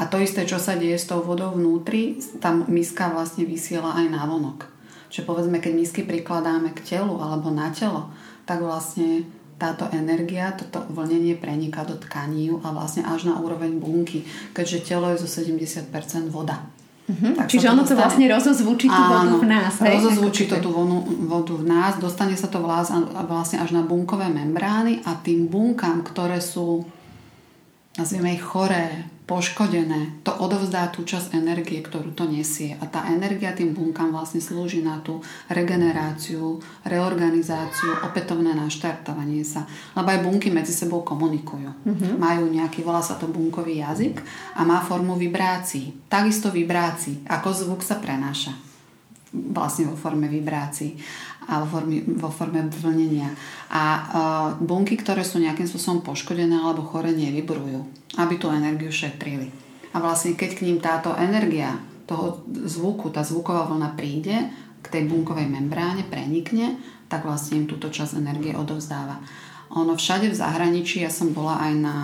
A 0.00 0.08
to 0.08 0.16
isté, 0.16 0.48
čo 0.48 0.56
sa 0.56 0.80
deje 0.80 0.96
s 0.96 1.06
tou 1.06 1.20
vodou 1.20 1.52
vnútri, 1.52 2.16
tá 2.40 2.50
miska 2.50 3.12
vlastne 3.12 3.44
vysiela 3.44 3.94
aj 4.00 4.06
na 4.08 4.24
vonok. 4.24 4.79
Čiže 5.10 5.26
povedzme, 5.26 5.58
keď 5.58 5.72
misky 5.74 6.00
prikladáme 6.06 6.70
k 6.70 6.80
telu 6.86 7.18
alebo 7.18 7.50
na 7.50 7.74
telo, 7.74 8.08
tak 8.46 8.62
vlastne 8.62 9.26
táto 9.60 9.84
energia, 9.92 10.56
toto 10.56 10.80
vlnenie 10.88 11.36
preniká 11.36 11.84
do 11.84 12.00
tkaní 12.00 12.48
a 12.64 12.72
vlastne 12.72 13.04
až 13.04 13.28
na 13.28 13.36
úroveň 13.36 13.76
bunky, 13.76 14.24
keďže 14.56 14.88
telo 14.88 15.12
je 15.12 15.20
zo 15.20 15.28
70% 15.28 15.92
voda. 16.32 16.64
Uh-huh. 17.10 17.34
Tak 17.36 17.50
Čiže 17.50 17.74
ono 17.74 17.82
to 17.82 17.98
vlastne 17.98 18.24
rozozvučí 18.30 18.86
tú 18.88 19.02
vodu 19.02 19.34
v 19.36 19.46
nás. 19.50 19.74
Hej? 19.82 19.98
rozozvučí 20.00 20.46
to 20.46 20.56
tú 20.62 20.70
vodu, 20.72 20.96
vodu 21.26 21.54
v 21.58 21.66
nás, 21.66 21.98
dostane 21.98 22.38
sa 22.38 22.48
to 22.48 22.62
vlastne 22.62 23.58
až 23.60 23.74
na 23.74 23.82
bunkové 23.82 24.30
membrány 24.30 25.02
a 25.04 25.18
tým 25.18 25.50
bunkám, 25.50 26.06
ktoré 26.06 26.40
sú 26.40 26.86
nazvieme 27.98 28.38
ich 28.38 28.44
choré, 28.44 29.10
poškodené, 29.30 30.26
to 30.26 30.34
odovzdá 30.34 30.90
tú 30.90 31.06
časť 31.06 31.38
energie, 31.38 31.78
ktorú 31.78 32.18
to 32.18 32.26
nesie. 32.26 32.74
A 32.82 32.90
tá 32.90 33.06
energia 33.06 33.54
tým 33.54 33.70
bunkám 33.70 34.10
vlastne 34.10 34.42
slúži 34.42 34.82
na 34.82 34.98
tú 34.98 35.22
regeneráciu, 35.46 36.58
reorganizáciu, 36.82 38.02
opätovné 38.10 38.58
naštartovanie 38.58 39.46
sa. 39.46 39.70
Lebo 39.94 40.10
aj 40.10 40.20
bunky 40.26 40.50
medzi 40.50 40.74
sebou 40.74 41.06
komunikujú. 41.06 41.70
Mm-hmm. 41.86 42.12
Majú 42.18 42.50
nejaký, 42.50 42.82
volá 42.82 42.98
sa 42.98 43.14
to 43.14 43.30
bunkový 43.30 43.78
jazyk 43.86 44.18
a 44.58 44.66
má 44.66 44.82
formu 44.82 45.14
vibrácií. 45.14 46.10
Takisto 46.10 46.50
vibrácií, 46.50 47.22
ako 47.30 47.54
zvuk 47.54 47.86
sa 47.86 48.02
prenáša 48.02 48.50
vlastne 49.30 49.86
vo 49.86 49.94
forme 49.94 50.26
vibrácií 50.26 50.98
a 51.50 51.58
vo 51.60 51.66
forme, 51.66 52.06
vo 52.06 52.30
forme 52.30 52.62
vlnenia. 52.70 53.26
A 53.74 53.82
uh, 53.82 54.48
bunky, 54.62 54.94
ktoré 54.94 55.26
sú 55.26 55.42
nejakým 55.42 55.66
spôsobom 55.66 56.06
poškodené 56.06 56.54
alebo 56.54 56.86
chore, 56.86 57.10
nevybrujú, 57.10 57.82
aby 58.22 58.34
tú 58.38 58.46
energiu 58.54 58.94
šetrili. 58.94 59.50
A 59.90 59.98
vlastne 59.98 60.38
keď 60.38 60.50
k 60.54 60.64
ním 60.70 60.78
táto 60.78 61.10
energia 61.18 61.74
toho 62.06 62.46
zvuku, 62.46 63.10
tá 63.10 63.26
zvuková 63.26 63.66
vlna 63.66 63.98
príde, 63.98 64.46
k 64.80 64.86
tej 64.86 65.10
bunkovej 65.10 65.50
membráne 65.50 66.06
prenikne, 66.06 66.78
tak 67.10 67.26
vlastne 67.26 67.62
im 67.62 67.66
túto 67.66 67.90
časť 67.90 68.22
energie 68.22 68.54
odovzdáva. 68.54 69.18
Ono 69.74 69.94
všade 69.98 70.30
v 70.30 70.38
zahraničí, 70.38 71.02
ja 71.02 71.10
som 71.10 71.34
bola 71.34 71.58
aj 71.58 71.72
na 71.78 71.96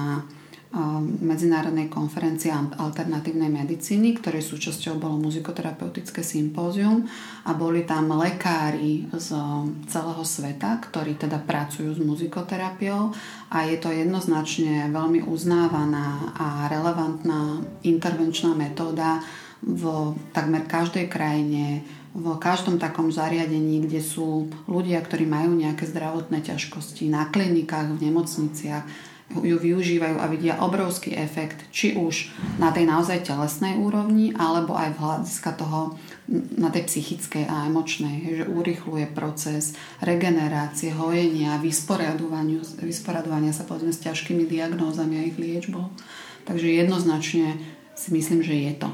medzinárodnej 1.23 1.88
konferencie 1.88 2.50
alternatívnej 2.52 3.49
medicíny, 3.49 4.18
ktorej 4.18 4.44
súčasťou 4.44 4.99
bolo 5.00 5.16
muzikoterapeutické 5.23 6.20
sympózium 6.20 7.06
a 7.46 7.54
boli 7.54 7.87
tam 7.88 8.12
lekári 8.12 9.08
z 9.14 9.28
celého 9.88 10.25
sveta, 10.26 10.82
ktorí 10.82 11.16
teda 11.16 11.40
pracujú 11.40 11.96
s 11.96 12.00
muzikoterapiou 12.02 13.14
a 13.49 13.56
je 13.64 13.76
to 13.78 13.94
jednoznačne 13.94 14.90
veľmi 14.90 15.25
uznávaná 15.25 16.35
a 16.37 16.46
relevantná 16.68 17.62
intervenčná 17.87 18.52
metóda 18.52 19.23
v 19.64 20.12
takmer 20.37 20.68
každej 20.68 21.08
krajine, 21.08 21.87
v 22.12 22.26
každom 22.37 22.76
takom 22.76 23.08
zariadení, 23.08 23.85
kde 23.85 24.00
sú 24.04 24.49
ľudia, 24.68 25.00
ktorí 25.00 25.25
majú 25.25 25.56
nejaké 25.56 25.88
zdravotné 25.88 26.44
ťažkosti, 26.44 27.08
na 27.08 27.28
klinikách, 27.28 27.96
v 27.96 28.08
nemocniciach, 28.08 28.85
ju 29.35 29.59
využívajú 29.59 30.23
a 30.23 30.30
vidia 30.30 30.54
obrovský 30.62 31.18
efekt, 31.18 31.66
či 31.75 31.99
už 31.99 32.30
na 32.62 32.71
tej 32.71 32.87
naozaj 32.87 33.26
telesnej 33.26 33.75
úrovni, 33.75 34.30
alebo 34.38 34.78
aj 34.78 34.95
v 34.95 35.02
hľadiska 35.02 35.50
toho 35.59 35.99
na 36.59 36.71
tej 36.71 36.87
psychickej 36.87 37.47
a 37.47 37.66
emočnej, 37.66 38.23
že 38.23 38.45
urychluje 38.47 39.11
proces 39.11 39.75
regenerácie, 39.99 40.95
hojenia, 40.95 41.59
vysporadovania, 41.59 43.50
sa 43.50 43.66
povedzme 43.66 43.90
s 43.90 44.02
ťažkými 44.06 44.47
diagnózami 44.47 45.14
a 45.18 45.26
ich 45.26 45.38
liečbou. 45.38 45.90
Takže 46.47 46.71
jednoznačne 46.71 47.59
si 47.99 48.09
myslím, 48.14 48.47
že 48.47 48.54
je 48.54 48.73
to 48.78 48.88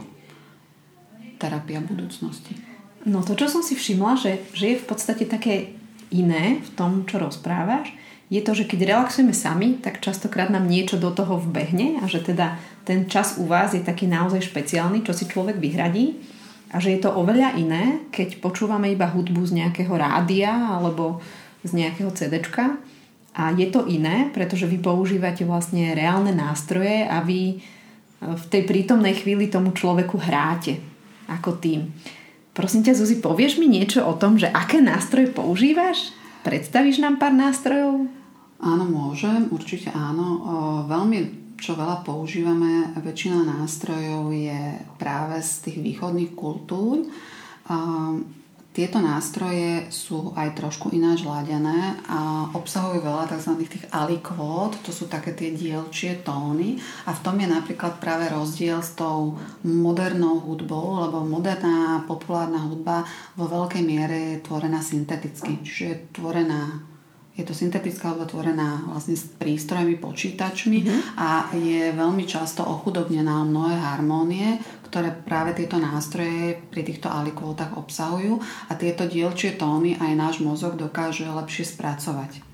terapia 1.36 1.84
budúcnosti. 1.84 2.56
No 3.04 3.20
to, 3.20 3.34
čo 3.34 3.50
som 3.50 3.60
si 3.60 3.74
všimla, 3.74 4.14
že, 4.16 4.46
že 4.54 4.64
je 4.72 4.80
v 4.80 4.86
podstate 4.86 5.26
také 5.26 5.74
iné 6.14 6.62
v 6.62 6.70
tom, 6.78 7.02
čo 7.04 7.18
rozprávaš, 7.18 7.90
je 8.32 8.40
to, 8.40 8.56
že 8.56 8.64
keď 8.64 8.96
relaxujeme 8.96 9.36
sami, 9.36 9.76
tak 9.76 10.00
častokrát 10.00 10.48
nám 10.48 10.64
niečo 10.64 10.96
do 10.96 11.12
toho 11.12 11.36
vbehne 11.36 12.00
a 12.00 12.08
že 12.08 12.24
teda 12.24 12.56
ten 12.88 13.04
čas 13.04 13.36
u 13.36 13.44
vás 13.44 13.76
je 13.76 13.84
taký 13.84 14.08
naozaj 14.08 14.40
špeciálny, 14.48 15.04
čo 15.04 15.12
si 15.12 15.28
človek 15.28 15.60
vyhradí 15.60 16.16
a 16.72 16.80
že 16.80 16.96
je 16.96 17.04
to 17.04 17.12
oveľa 17.12 17.60
iné, 17.60 18.08
keď 18.08 18.40
počúvame 18.40 18.88
iba 18.88 19.04
hudbu 19.12 19.44
z 19.44 19.60
nejakého 19.60 19.92
rádia 19.92 20.48
alebo 20.48 21.20
z 21.60 21.76
nejakého 21.76 22.08
CDčka 22.08 22.80
a 23.36 23.52
je 23.52 23.68
to 23.68 23.84
iné, 23.84 24.32
pretože 24.32 24.64
vy 24.64 24.80
používate 24.80 25.44
vlastne 25.44 25.92
reálne 25.92 26.32
nástroje 26.32 27.04
a 27.04 27.20
vy 27.20 27.40
e, 27.52 27.56
v 28.24 28.44
tej 28.48 28.64
prítomnej 28.64 29.12
chvíli 29.12 29.52
tomu 29.52 29.76
človeku 29.76 30.16
hráte 30.16 30.80
ako 31.28 31.60
tým. 31.60 31.92
Prosím 32.56 32.84
ťa, 32.84 32.96
Zuzi, 32.96 33.20
povieš 33.20 33.60
mi 33.60 33.68
niečo 33.68 34.04
o 34.04 34.16
tom, 34.16 34.40
že 34.40 34.48
aké 34.48 34.80
nástroje 34.80 35.28
používaš? 35.32 36.16
Predstavíš 36.44 37.00
nám 37.04 37.20
pár 37.20 37.36
nástrojov? 37.36 38.21
Áno, 38.62 38.86
môžem, 38.86 39.50
určite 39.50 39.90
áno. 39.90 40.38
Veľmi, 40.86 41.18
čo 41.58 41.74
veľa 41.74 42.06
používame, 42.06 42.94
väčšina 42.94 43.42
nástrojov 43.42 44.30
je 44.30 44.78
práve 45.02 45.42
z 45.42 45.66
tých 45.66 45.78
východných 45.82 46.30
kultúr. 46.38 47.02
Tieto 48.72 49.04
nástroje 49.04 49.92
sú 49.92 50.32
aj 50.32 50.56
trošku 50.56 50.96
ináč 50.96 51.28
ladené 51.28 51.92
a 52.08 52.48
obsahujú 52.56 53.04
veľa 53.04 53.28
tzv. 53.28 53.68
tých 53.68 53.84
alikvót, 53.92 54.80
to 54.80 54.88
sú 54.88 55.12
také 55.12 55.36
tie 55.36 55.52
dielčie 55.52 56.24
tóny 56.24 56.80
a 57.04 57.12
v 57.12 57.20
tom 57.20 57.36
je 57.36 57.52
napríklad 57.52 58.00
práve 58.00 58.32
rozdiel 58.32 58.80
s 58.80 58.96
tou 58.96 59.36
modernou 59.60 60.40
hudbou, 60.40 61.04
lebo 61.04 61.20
moderná 61.20 62.00
populárna 62.08 62.64
hudba 62.64 63.04
vo 63.36 63.44
veľkej 63.44 63.82
miere 63.84 64.16
je 64.16 64.44
tvorená 64.48 64.80
synteticky, 64.80 65.60
čiže 65.60 65.84
je 65.84 65.96
tvorená 66.16 66.80
je 67.32 67.44
to 67.48 67.56
syntetická 67.56 68.12
hudba 68.12 68.28
tvorená 68.28 68.84
vlastne 68.92 69.16
s 69.16 69.24
prístrojmi, 69.24 69.96
počítačmi 69.96 70.78
mm-hmm. 70.84 71.00
a 71.16 71.48
je 71.56 71.88
veľmi 71.96 72.28
často 72.28 72.60
ochudobnená 72.60 73.40
mnohé 73.48 73.80
harmónie, 73.80 74.60
ktoré 74.92 75.08
práve 75.08 75.56
tieto 75.56 75.80
nástroje 75.80 76.60
pri 76.68 76.84
týchto 76.84 77.08
alikvótach 77.08 77.72
obsahujú 77.80 78.36
a 78.68 78.76
tieto 78.76 79.08
dielčie 79.08 79.56
tóny 79.56 79.96
aj 79.96 80.12
náš 80.12 80.36
mozog 80.44 80.76
dokáže 80.76 81.24
lepšie 81.24 81.64
spracovať. 81.64 82.44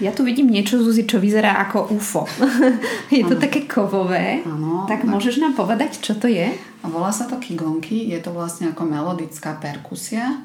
Ja 0.00 0.16
tu 0.16 0.24
vidím 0.24 0.48
niečo, 0.48 0.80
Zuzi, 0.80 1.04
čo 1.04 1.20
vyzerá 1.20 1.60
ako 1.66 1.92
UFO. 1.92 2.24
je 3.12 3.20
to 3.26 3.36
ano. 3.36 3.42
také 3.42 3.68
kovové. 3.68 4.40
Ano, 4.46 4.88
tak, 4.88 5.04
tak 5.04 5.10
môžeš 5.10 5.42
nám 5.42 5.52
povedať, 5.58 6.00
čo 6.00 6.16
to 6.16 6.30
je? 6.30 6.56
Volá 6.86 7.12
sa 7.12 7.28
to 7.28 7.36
kigonky. 7.36 8.08
Je 8.08 8.16
to 8.22 8.32
vlastne 8.32 8.72
ako 8.72 8.88
melodická 8.88 9.60
perkusia 9.60 10.40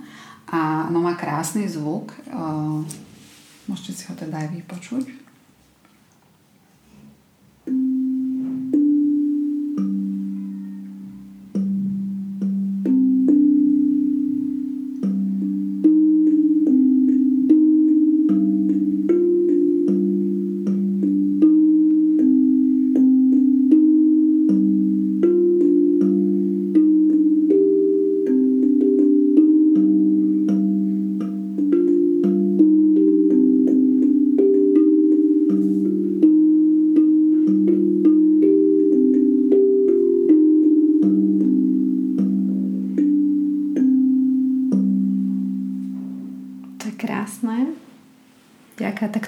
a 0.52 0.92
ono 0.92 1.00
má 1.00 1.16
krásny 1.16 1.72
zvuk. 1.72 2.12
Môžete 3.66 3.92
si 3.98 4.04
ho 4.10 4.14
teda 4.14 4.46
aj 4.46 4.50
vypočuť. 4.62 5.25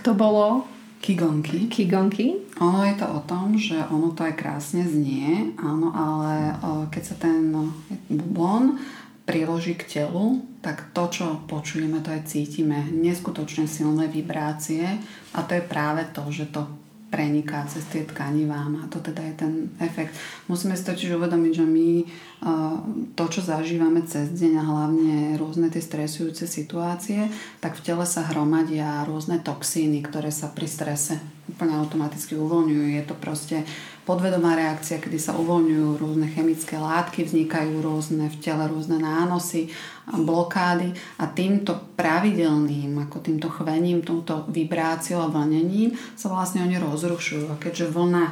To 0.04 0.12
bolo? 0.12 0.68
Kigonky. 0.98 1.70
Kigonky. 1.70 2.58
Ono 2.58 2.82
je 2.84 2.96
to 2.98 3.06
o 3.06 3.22
tom, 3.24 3.54
že 3.56 3.78
ono 3.94 4.12
to 4.18 4.26
aj 4.26 4.34
krásne 4.34 4.82
znie, 4.82 5.54
áno, 5.62 5.94
ale 5.94 6.58
keď 6.90 7.04
sa 7.06 7.16
ten 7.22 7.54
bubon 8.10 8.82
priloží 9.28 9.76
k 9.76 9.84
telu, 9.84 10.40
tak 10.64 10.96
to, 10.96 11.12
čo 11.12 11.26
počujeme, 11.52 12.00
to 12.00 12.16
aj 12.16 12.32
cítime. 12.32 12.88
Neskutočne 12.96 13.68
silné 13.68 14.08
vibrácie 14.08 14.88
a 15.36 15.40
to 15.44 15.52
je 15.60 15.64
práve 15.68 16.08
to, 16.16 16.24
že 16.32 16.48
to 16.48 16.64
preniká 17.18 17.66
cez 17.66 17.82
tie 17.90 18.06
tkanivá. 18.06 18.70
Má 18.70 18.86
to 18.94 19.02
teda 19.02 19.26
je 19.26 19.34
ten 19.34 19.54
efekt. 19.82 20.14
Musíme 20.46 20.78
si 20.78 20.86
totiž 20.86 21.18
uvedomiť, 21.18 21.54
že 21.58 21.66
my 21.66 21.90
to, 23.18 23.24
čo 23.26 23.42
zažívame 23.42 24.06
cez 24.06 24.30
deň 24.38 24.54
a 24.62 24.64
hlavne 24.70 25.16
rôzne 25.42 25.74
tie 25.74 25.82
stresujúce 25.82 26.46
situácie, 26.46 27.34
tak 27.58 27.82
v 27.82 27.82
tele 27.82 28.06
sa 28.06 28.22
hromadia 28.30 29.02
rôzne 29.10 29.42
toxíny, 29.42 30.06
ktoré 30.06 30.30
sa 30.30 30.54
pri 30.54 30.70
strese 30.70 31.18
úplne 31.58 31.74
automaticky 31.74 32.38
uvoľňujú. 32.38 32.86
Je 32.94 33.04
to 33.10 33.18
proste 33.18 33.66
podvedomá 34.06 34.54
reakcia, 34.54 35.02
kedy 35.02 35.18
sa 35.18 35.34
uvoľňujú 35.34 35.98
rôzne 35.98 36.30
chemické 36.30 36.78
látky, 36.78 37.26
vznikajú 37.26 37.82
rôzne 37.82 38.30
v 38.30 38.38
tele 38.38 38.70
rôzne 38.70 39.02
nánosy, 39.02 39.74
blokády 40.06 40.94
a 41.18 41.26
týmto 41.28 41.98
pravidelným, 41.98 42.94
ako 43.10 43.26
týmto 43.26 43.50
chvením, 43.50 44.06
touto 44.06 44.46
vibráciou 44.54 45.26
a 45.26 45.34
vlnením 45.34 45.98
sa 46.14 46.30
vlastne 46.30 46.62
oni 46.62 46.78
rozrušujú. 46.78 47.50
A 47.50 47.58
keďže 47.58 47.90
vlna 47.90 48.26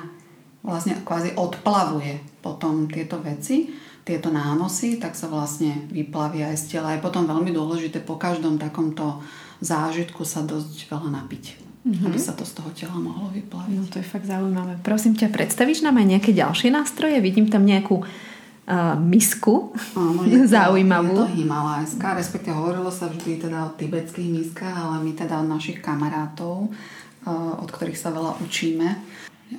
vlastne 0.62 1.02
kvázi 1.02 1.34
odplavuje 1.34 2.22
potom 2.46 2.86
tieto 2.86 3.18
veci, 3.26 3.74
tieto 4.06 4.30
nánosy, 4.30 5.02
tak 5.02 5.18
sa 5.18 5.26
vlastne 5.26 5.90
vyplavia 5.90 6.54
aj 6.54 6.62
z 6.62 6.66
tela. 6.78 6.94
Je 6.94 7.02
potom 7.02 7.26
veľmi 7.26 7.50
dôležité 7.50 8.06
po 8.06 8.22
každom 8.22 8.62
takomto 8.62 9.26
zážitku 9.66 10.22
sa 10.22 10.46
dosť 10.46 10.94
veľa 10.94 11.10
napiť 11.10 11.65
mm-hmm. 11.86 12.08
aby 12.10 12.18
sa 12.18 12.34
to 12.34 12.42
z 12.44 12.54
toho 12.58 12.70
tela 12.74 12.98
mohlo 12.98 13.30
vyplaviť. 13.30 13.78
No 13.78 13.86
to 13.86 14.02
je 14.02 14.06
fakt 14.06 14.26
zaujímavé. 14.26 14.82
Prosím 14.82 15.14
ťa, 15.14 15.30
predstavíš 15.30 15.86
nám 15.86 16.02
aj 16.02 16.08
nejaké 16.18 16.32
ďalšie 16.34 16.74
nástroje? 16.74 17.22
Vidím 17.22 17.46
tam 17.46 17.62
nejakú 17.62 18.02
uh, 18.02 18.98
misku 18.98 19.78
Áno, 19.94 20.26
je 20.32 20.42
to, 20.42 20.50
zaujímavú. 20.50 21.14
Je 21.14 21.22
to 21.30 21.38
himalajská, 21.46 22.18
respektíve 22.18 22.58
hovorilo 22.58 22.90
sa 22.90 23.06
vždy 23.08 23.46
teda 23.46 23.70
o 23.70 23.76
tibetských 23.78 24.30
miskách, 24.34 24.74
ale 24.74 25.06
my 25.06 25.12
teda 25.14 25.46
od 25.46 25.48
našich 25.48 25.80
kamarátov, 25.80 26.74
uh, 26.74 27.54
od 27.62 27.70
ktorých 27.70 28.00
sa 28.00 28.10
veľa 28.10 28.42
učíme, 28.42 28.90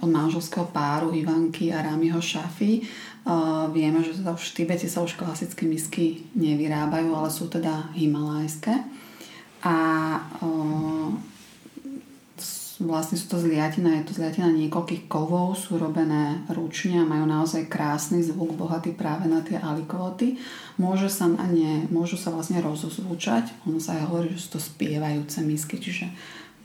od 0.03 0.11
manželského 0.11 0.67
páru 0.75 1.15
Ivanky 1.15 1.71
a 1.71 1.79
Ramiho 1.87 2.19
Šafy. 2.19 2.83
Uh, 3.27 3.67
vieme, 3.75 4.03
že 4.07 4.19
teda 4.19 4.35
už 4.35 4.55
v 4.55 4.55
Tibete 4.63 4.87
sa 4.87 5.03
už 5.03 5.19
klasické 5.19 5.67
misky 5.67 6.27
nevyrábajú, 6.35 7.11
ale 7.11 7.31
sú 7.31 7.51
teda 7.51 7.91
himalajské. 7.95 8.75
A 9.67 9.75
uh, 10.47 11.11
vlastne 12.81 13.17
sú 13.17 13.33
to 13.33 13.39
zliatina, 13.41 13.97
je 14.01 14.13
to 14.13 14.17
zliatina 14.21 14.53
niekoľkých 14.53 15.09
kovov, 15.09 15.57
sú 15.57 15.81
robené 15.81 16.45
ručne 16.53 17.01
a 17.01 17.09
majú 17.09 17.25
naozaj 17.25 17.73
krásny 17.73 18.21
zvuk, 18.21 18.53
bohatý 18.53 18.93
práve 18.93 19.25
na 19.25 19.41
tie 19.41 19.57
alikvoty. 19.57 20.37
Môže 20.77 21.09
sa 21.09 21.25
na 21.25 21.49
ne, 21.49 21.89
môžu 21.89 22.21
sa 22.21 22.29
vlastne 22.29 22.61
rozozvúčať, 22.61 23.57
ono 23.65 23.81
sa 23.81 23.97
aj 23.97 24.03
hovorí, 24.13 24.29
že 24.37 24.43
sú 24.45 24.49
to 24.57 24.61
spievajúce 24.61 25.41
misky, 25.41 25.81
čiže 25.81 26.13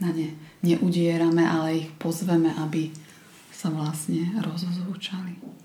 na 0.03 0.11
ne 0.11 0.35
neudierame, 0.59 1.47
ale 1.47 1.87
ich 1.87 1.89
pozveme, 1.95 2.51
aby 2.59 2.91
sa 3.55 3.71
vlastne 3.71 4.35
rozozvúčali. 4.41 5.61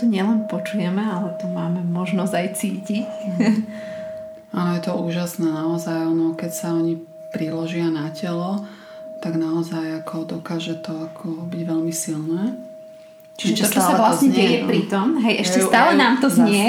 tu 0.00 0.08
nielen 0.08 0.48
počujeme, 0.48 1.04
ale 1.04 1.36
tu 1.36 1.44
máme 2.20 2.28
možnosť 2.28 2.36
aj 2.36 2.48
cítiť. 2.52 3.06
Áno, 4.52 4.70
je 4.76 4.82
to 4.84 4.92
úžasné 4.92 5.48
naozaj, 5.48 6.04
ono, 6.04 6.36
keď 6.36 6.50
sa 6.52 6.68
oni 6.76 7.00
priložia 7.32 7.88
na 7.88 8.12
telo, 8.12 8.60
tak 9.24 9.40
naozaj 9.40 10.04
ako 10.04 10.36
dokáže 10.36 10.84
to 10.84 10.92
ako 11.08 11.48
byť 11.48 11.62
veľmi 11.64 11.94
silné. 11.94 12.60
Čiže 13.40 13.72
čo 13.72 13.80
sa 13.80 13.96
vlastne 13.96 14.28
znie, 14.28 14.36
deje 14.36 14.58
no. 14.60 14.66
pri 14.68 14.80
tom, 14.84 15.06
hej, 15.24 15.34
ešte 15.40 15.64
ja 15.64 15.66
stále 15.72 15.92
nám 15.96 16.20
to 16.20 16.28
znie. 16.28 16.68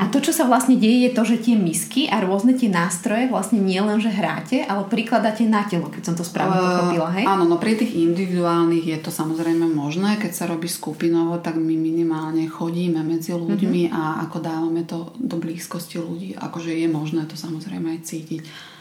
a 0.00 0.04
to, 0.08 0.24
čo 0.24 0.32
sa 0.32 0.48
vlastne 0.48 0.80
deje, 0.80 1.04
je 1.04 1.12
to, 1.12 1.22
že 1.28 1.36
tie 1.44 1.52
misky 1.52 2.08
a 2.08 2.24
rôzne 2.24 2.56
tie 2.56 2.72
nástroje 2.72 3.28
vlastne 3.28 3.60
nie 3.60 3.76
len, 3.76 4.00
že 4.00 4.08
hráte, 4.08 4.64
ale 4.64 4.88
prikladáte 4.88 5.44
na 5.44 5.68
telo, 5.68 5.92
keď 5.92 6.02
som 6.08 6.14
to 6.16 6.24
správne 6.24 6.56
uh, 6.56 6.64
pochopila, 6.64 7.12
hej? 7.12 7.28
Áno, 7.28 7.44
no 7.44 7.60
pri 7.60 7.76
tých 7.76 7.92
individuálnych 7.92 8.88
je 8.88 8.98
to 9.04 9.12
samozrejme 9.12 9.68
možné. 9.68 10.16
Keď 10.16 10.32
sa 10.32 10.48
robí 10.48 10.64
skupinovo, 10.64 11.36
tak 11.44 11.60
my 11.60 11.76
minimálne 11.76 12.48
chodíme 12.48 13.04
medzi 13.04 13.36
ľuďmi 13.36 13.92
uh-huh. 13.92 14.00
a 14.00 14.24
ako 14.24 14.36
dávame 14.40 14.88
to 14.88 15.12
do 15.20 15.36
blízkosti 15.36 16.00
ľudí. 16.00 16.32
Akože 16.40 16.72
je 16.72 16.88
možné 16.88 17.28
to 17.28 17.36
samozrejme 17.36 17.92
aj 17.92 18.00
cítiť. 18.08 18.71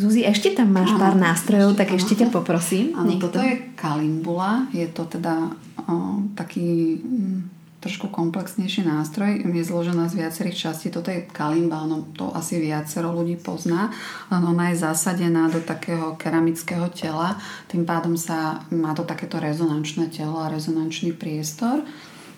Zuzi, 0.00 0.24
ešte 0.26 0.56
tam 0.56 0.72
máš 0.74 0.96
ano, 0.96 1.00
pár 1.00 1.14
nástrojov, 1.14 1.74
ešte, 1.74 1.80
tak 1.80 1.88
ešte 1.94 2.14
ťa 2.24 2.28
poprosím. 2.32 2.96
Áno, 2.96 3.20
toto 3.20 3.38
je 3.38 3.74
kalimbula, 3.76 4.66
je 4.74 4.86
to 4.90 5.06
teda 5.06 5.52
o, 5.86 6.24
taký 6.34 6.98
m, 6.98 7.04
mm, 7.04 7.38
trošku 7.80 8.12
komplexnejší 8.12 8.84
nástroj, 8.84 9.40
je 9.40 9.64
zložená 9.64 10.04
z 10.12 10.20
viacerých 10.20 10.68
častí. 10.68 10.92
Toto 10.92 11.08
je 11.08 11.24
kalimba, 11.32 11.88
no 11.88 12.04
to 12.12 12.28
asi 12.36 12.60
viacero 12.60 13.08
ľudí 13.08 13.40
pozná, 13.40 13.88
len 14.28 14.42
ona 14.44 14.70
je 14.70 14.84
zasadená 14.84 15.48
do 15.48 15.64
takého 15.64 16.12
keramického 16.20 16.92
tela, 16.92 17.40
tým 17.72 17.88
pádom 17.88 18.20
sa 18.20 18.60
má 18.68 18.92
to 18.92 19.08
takéto 19.08 19.40
rezonančné 19.40 20.12
telo 20.12 20.44
a 20.44 20.52
rezonančný 20.52 21.16
priestor 21.16 21.80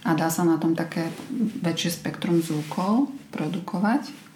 a 0.07 0.11
dá 0.15 0.31
sa 0.31 0.47
na 0.47 0.63
tom 0.63 0.79
také 0.79 1.11
väčšie 1.63 1.91
spektrum 2.03 2.39
zvukov 2.39 3.11
produkovať. 3.35 4.32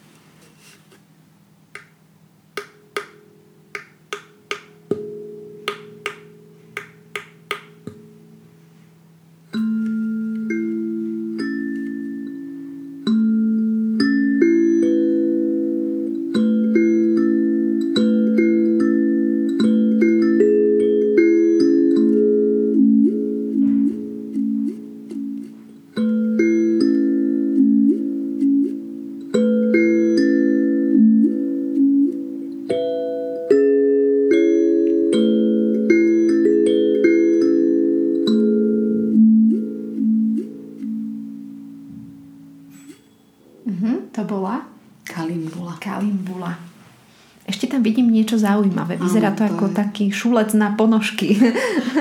Zaujímavé. 48.87 49.03
Vyzerá 49.03 49.31
to, 49.35 49.42
to 49.42 49.44
ako 49.51 49.66
je... 49.66 49.75
taký 49.75 50.05
šulec 50.14 50.51
na 50.55 50.68
ponožky. 50.79 51.35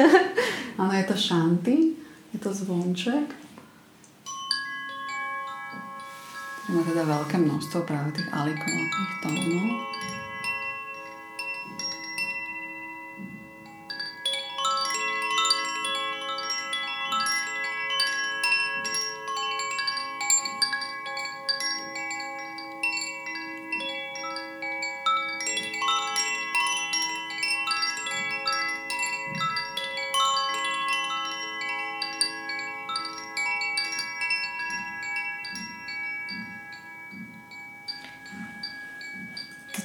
Áno, 0.80 0.92
je 0.94 1.06
to 1.08 1.16
šanty, 1.18 1.76
je 2.34 2.40
to 2.40 2.54
zvonček. 2.54 3.28
Má 6.66 6.82
teda 6.82 7.06
veľké 7.06 7.38
množstvo 7.38 7.86
práve 7.86 8.10
tých 8.18 8.26
alikovátnych 8.34 9.14
tónov. 9.22 9.95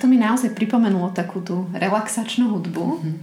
Naozaj 0.07 0.57
pripomenulo 0.57 1.11
takú 1.13 1.43
tú 1.45 1.69
relaxačnú 1.75 2.55
hudbu. 2.55 2.87
Mm-hmm. 2.87 3.17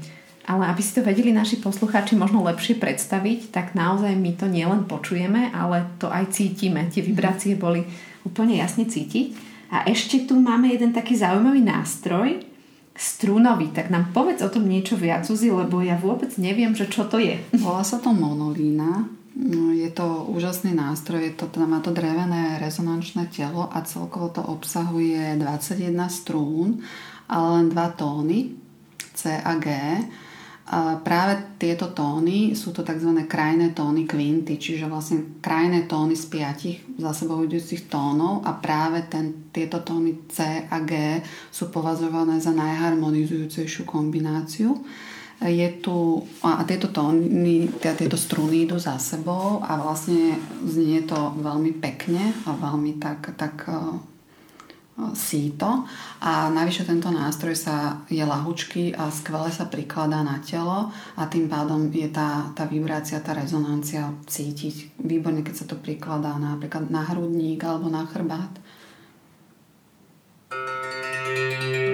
Ale 0.48 0.64
aby 0.72 0.80
si 0.80 0.96
to 0.96 1.04
vedeli 1.04 1.36
naši 1.36 1.60
poslucháči 1.60 2.16
možno 2.16 2.40
lepšie 2.48 2.80
predstaviť, 2.80 3.52
tak 3.52 3.76
naozaj 3.76 4.16
my 4.16 4.32
to 4.40 4.48
nielen 4.48 4.88
počujeme, 4.88 5.52
ale 5.52 5.84
to 6.00 6.08
aj 6.08 6.32
cítime. 6.32 6.88
Tie 6.88 7.04
vibrácie 7.04 7.60
boli 7.60 7.84
úplne 8.24 8.56
jasne 8.56 8.88
cítiť. 8.88 9.36
A 9.68 9.84
ešte 9.92 10.24
tu 10.24 10.40
máme 10.40 10.72
jeden 10.72 10.96
taký 10.96 11.20
zaujímavý 11.20 11.60
nástroj, 11.60 12.40
strunový. 12.96 13.76
Tak 13.76 13.92
nám 13.92 14.16
povedz 14.16 14.40
o 14.40 14.48
tom 14.48 14.72
niečo 14.72 14.96
viac, 14.96 15.28
Uzi, 15.28 15.52
lebo 15.52 15.84
ja 15.84 16.00
vôbec 16.00 16.32
neviem, 16.40 16.72
že 16.72 16.88
čo 16.88 17.04
to 17.06 17.20
je. 17.20 17.36
Volá 17.60 17.84
sa 17.84 18.00
to 18.00 18.16
monolína. 18.16 19.17
No, 19.38 19.70
je 19.70 19.86
to 19.94 20.26
úžasný 20.34 20.74
nástroj, 20.74 21.22
je 21.22 21.34
to, 21.38 21.46
teda 21.46 21.70
má 21.70 21.78
to 21.78 21.94
drevené 21.94 22.58
rezonančné 22.58 23.30
telo 23.30 23.70
a 23.70 23.86
celkovo 23.86 24.34
to 24.34 24.42
obsahuje 24.42 25.38
21 25.38 25.94
strún, 26.10 26.82
ale 27.30 27.62
len 27.62 27.70
dva 27.70 27.94
tóny, 27.94 28.58
C 29.14 29.38
a 29.38 29.54
G. 29.62 29.70
A 30.68 31.00
práve 31.00 31.56
tieto 31.62 31.94
tóny 31.94 32.58
sú 32.58 32.74
to 32.74 32.82
tzv. 32.82 33.14
krajné 33.30 33.78
tóny 33.78 34.10
kvinty, 34.10 34.58
čiže 34.58 34.90
vlastne 34.90 35.38
krajné 35.38 35.86
tóny 35.86 36.18
z 36.18 36.26
piatich 36.34 36.78
za 36.98 37.14
sebou 37.14 37.46
idúcich 37.46 37.86
tónov 37.88 38.42
a 38.42 38.58
práve 38.58 39.06
ten, 39.06 39.54
tieto 39.54 39.86
tóny 39.86 40.28
C 40.34 40.66
a 40.66 40.78
G 40.82 41.22
sú 41.54 41.70
považované 41.70 42.42
za 42.42 42.58
najharmonizujúcejšiu 42.58 43.86
kombináciu 43.86 44.82
je 45.46 45.70
tu, 45.78 46.26
a 46.42 46.66
tieto 46.66 46.90
tóny, 46.90 47.70
tieto 47.78 48.18
struny 48.18 48.66
idú 48.66 48.82
za 48.82 48.98
sebou 48.98 49.62
a 49.62 49.78
vlastne 49.78 50.34
znie 50.66 51.06
to 51.06 51.38
veľmi 51.38 51.78
pekne 51.78 52.34
a 52.50 52.58
veľmi 52.58 52.98
tak, 52.98 53.38
tak 53.38 53.70
uh, 53.70 54.02
síto 55.14 55.86
a 56.26 56.50
navyše 56.50 56.82
tento 56.90 57.14
nástroj 57.14 57.54
sa 57.54 58.02
je 58.10 58.26
lahučký 58.26 58.98
a 58.98 59.14
skvele 59.14 59.54
sa 59.54 59.70
prikladá 59.70 60.26
na 60.26 60.42
telo 60.42 60.90
a 61.14 61.22
tým 61.30 61.46
pádom 61.46 61.86
je 61.94 62.10
tá, 62.10 62.50
tá 62.58 62.66
vibrácia, 62.66 63.22
tá 63.22 63.38
rezonancia 63.38 64.10
cítiť 64.26 64.98
výborne, 65.06 65.46
keď 65.46 65.54
sa 65.54 65.66
to 65.70 65.78
prikladá 65.78 66.34
napríklad 66.42 66.90
na 66.90 67.06
hrudník 67.14 67.62
alebo 67.62 67.94
na 67.94 68.10
chrbát. 68.10 68.58
Vibrácie 70.50 71.87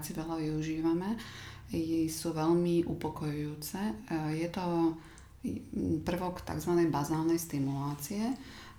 práci 0.00 0.16
veľa 0.16 0.40
využívame. 0.40 1.20
Sú 2.08 2.32
veľmi 2.32 2.88
upokojujúce. 2.88 4.08
Uh, 4.08 4.32
je 4.32 4.48
to 4.48 4.96
prvok 6.08 6.40
tzv. 6.40 6.72
bazálnej 6.88 7.36
stimulácie. 7.36 8.32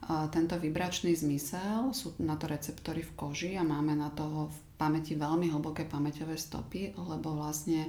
Uh, 0.10 0.26
tento 0.34 0.58
vibračný 0.58 1.14
zmysel, 1.14 1.94
sú 1.94 2.18
na 2.26 2.42
to 2.42 2.50
receptory 2.50 3.06
v 3.06 3.14
koži 3.14 3.54
a 3.54 3.62
máme 3.62 3.94
na 3.94 4.10
to 4.10 4.50
v 4.50 4.58
pamäti 4.82 5.14
veľmi 5.14 5.54
hlboké 5.54 5.86
pamäťové 5.86 6.34
stopy, 6.42 6.98
lebo 6.98 7.38
vlastne 7.38 7.86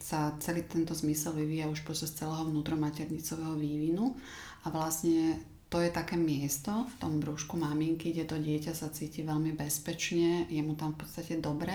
sa 0.00 0.32
celý 0.40 0.64
tento 0.64 0.96
zmysel 0.96 1.36
vyvíja 1.36 1.68
už 1.68 1.84
počas 1.84 2.10
celého 2.16 2.48
vnútromaternicového 2.48 3.54
vývinu 3.54 4.16
a 4.64 4.72
vlastne 4.72 5.38
to 5.66 5.82
je 5.82 5.90
také 5.90 6.14
miesto 6.14 6.70
v 6.70 6.94
tom 7.02 7.18
brúšku 7.18 7.58
maminky, 7.58 8.14
kde 8.14 8.24
to 8.24 8.36
dieťa 8.38 8.72
sa 8.72 8.86
cíti 8.94 9.26
veľmi 9.26 9.58
bezpečne, 9.58 10.46
je 10.46 10.62
mu 10.62 10.78
tam 10.78 10.94
v 10.94 11.02
podstate 11.02 11.42
dobre 11.42 11.74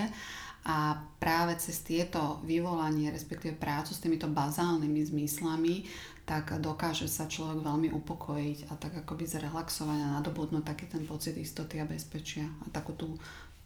a 0.62 0.93
práve 1.17 1.58
cez 1.58 1.82
tieto 1.82 2.39
vyvolanie, 2.45 3.10
respektíve 3.10 3.58
prácu 3.58 3.97
s 3.97 3.99
týmito 3.99 4.30
bazálnymi 4.30 5.01
zmyslami, 5.10 5.89
tak 6.23 6.56
dokáže 6.62 7.10
sa 7.10 7.25
človek 7.25 7.65
veľmi 7.65 7.89
upokojiť 7.91 8.69
a 8.69 8.77
tak 8.77 9.04
akoby 9.04 9.25
zrelaxovať 9.25 9.99
a 9.99 10.13
nadobudnúť 10.21 10.63
taký 10.63 10.86
ten 10.88 11.04
pocit 11.04 11.36
istoty 11.36 11.82
a 11.82 11.89
bezpečia 11.89 12.45
a 12.45 12.65
takú 12.69 12.93
tú, 12.93 13.17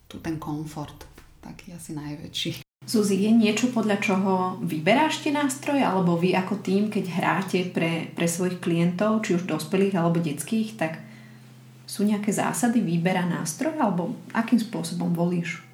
tú 0.08 0.24
ten 0.24 0.40
komfort, 0.40 1.06
taký 1.44 1.76
asi 1.76 1.94
najväčší. 1.94 2.65
Zuzi, 2.86 3.18
je 3.18 3.34
niečo, 3.34 3.74
podľa 3.74 3.98
čoho 3.98 4.62
vyberáš 4.62 5.26
tie 5.26 5.34
nástroje, 5.34 5.82
alebo 5.82 6.22
vy 6.22 6.38
ako 6.38 6.62
tým, 6.62 6.94
keď 6.94 7.06
hráte 7.18 7.60
pre, 7.74 8.14
pre 8.14 8.30
svojich 8.30 8.62
klientov, 8.62 9.26
či 9.26 9.34
už 9.34 9.50
dospelých 9.50 9.98
alebo 9.98 10.22
detských, 10.22 10.78
tak 10.78 11.02
sú 11.90 12.06
nejaké 12.06 12.30
zásady 12.30 12.86
výbera 12.86 13.26
nástroja, 13.26 13.90
alebo 13.90 14.14
akým 14.38 14.62
spôsobom 14.62 15.18
volíš? 15.18 15.66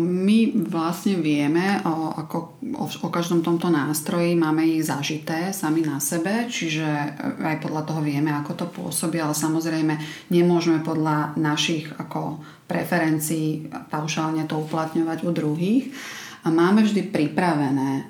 My 0.00 0.48
vlastne 0.64 1.20
vieme 1.20 1.84
o, 1.84 2.16
ako, 2.16 2.56
o, 2.72 2.84
o 2.88 3.08
každom 3.12 3.44
tomto 3.44 3.68
nástroji, 3.68 4.32
máme 4.32 4.64
ich 4.64 4.88
zažité 4.88 5.52
sami 5.52 5.84
na 5.84 6.00
sebe, 6.00 6.48
čiže 6.48 6.88
aj 7.44 7.60
podľa 7.60 7.84
toho 7.84 8.00
vieme, 8.00 8.32
ako 8.32 8.52
to 8.56 8.66
pôsobí, 8.72 9.20
ale 9.20 9.36
samozrejme 9.36 9.94
nemôžeme 10.32 10.80
podľa 10.80 11.36
našich 11.36 11.84
ako 12.00 12.40
preferencií 12.64 13.68
paušálne 13.92 14.48
to 14.48 14.56
uplatňovať 14.56 15.18
u 15.28 15.30
druhých. 15.36 15.84
A 16.48 16.54
máme 16.56 16.80
vždy 16.80 17.12
pripravené, 17.12 18.08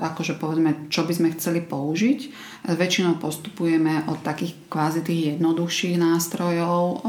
akože 0.00 0.40
povedzme, 0.40 0.88
čo 0.88 1.04
by 1.04 1.12
sme 1.12 1.36
chceli 1.36 1.60
použiť. 1.60 2.32
Väčšinou 2.64 3.20
postupujeme 3.20 4.08
od 4.08 4.24
takých 4.24 4.72
kvázi 4.72 5.04
tých 5.04 5.36
jednoduchších 5.36 6.00
nástrojov, 6.00 7.04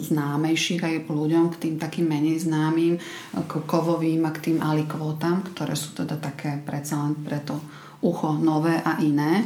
známejších 0.00 0.80
aj 0.80 1.04
ľuďom, 1.04 1.52
k 1.52 1.68
tým 1.68 1.76
takým 1.76 2.08
menej 2.08 2.48
známym, 2.48 2.96
k 3.44 3.52
kovovým 3.68 4.24
a 4.24 4.32
k 4.32 4.48
tým 4.48 4.64
alikvotám, 4.64 5.52
ktoré 5.52 5.76
sú 5.76 5.92
teda 5.92 6.16
také 6.16 6.56
predsa 6.64 7.04
len 7.04 7.20
pre 7.20 7.44
to 7.44 7.60
ucho 8.00 8.40
nové 8.40 8.80
a 8.80 9.04
iné 9.04 9.44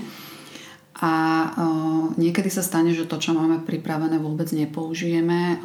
a 0.94 1.12
niekedy 2.14 2.46
sa 2.46 2.62
stane, 2.62 2.94
že 2.94 3.11
to, 3.11 3.18
čo 3.18 3.35
máme 3.35 3.66
pripravené, 3.66 4.14
vôbec 4.22 4.46
nepoužijeme 4.54 5.59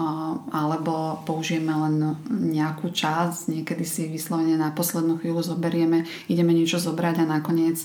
alebo 0.50 1.22
použijeme 1.22 1.70
len 1.70 2.18
nejakú 2.30 2.90
časť, 2.90 3.54
niekedy 3.54 3.86
si 3.86 4.10
vyslovene 4.10 4.58
na 4.58 4.74
poslednú 4.74 5.22
chvíľu 5.22 5.46
zoberieme, 5.46 6.10
ideme 6.26 6.50
niečo 6.58 6.82
zobrať 6.82 7.22
a 7.22 7.30
nakoniec 7.30 7.78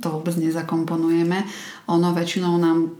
to 0.00 0.06
vôbec 0.08 0.36
nezakomponujeme. 0.40 1.44
Ono 1.92 2.08
väčšinou 2.16 2.56
nám 2.56 2.92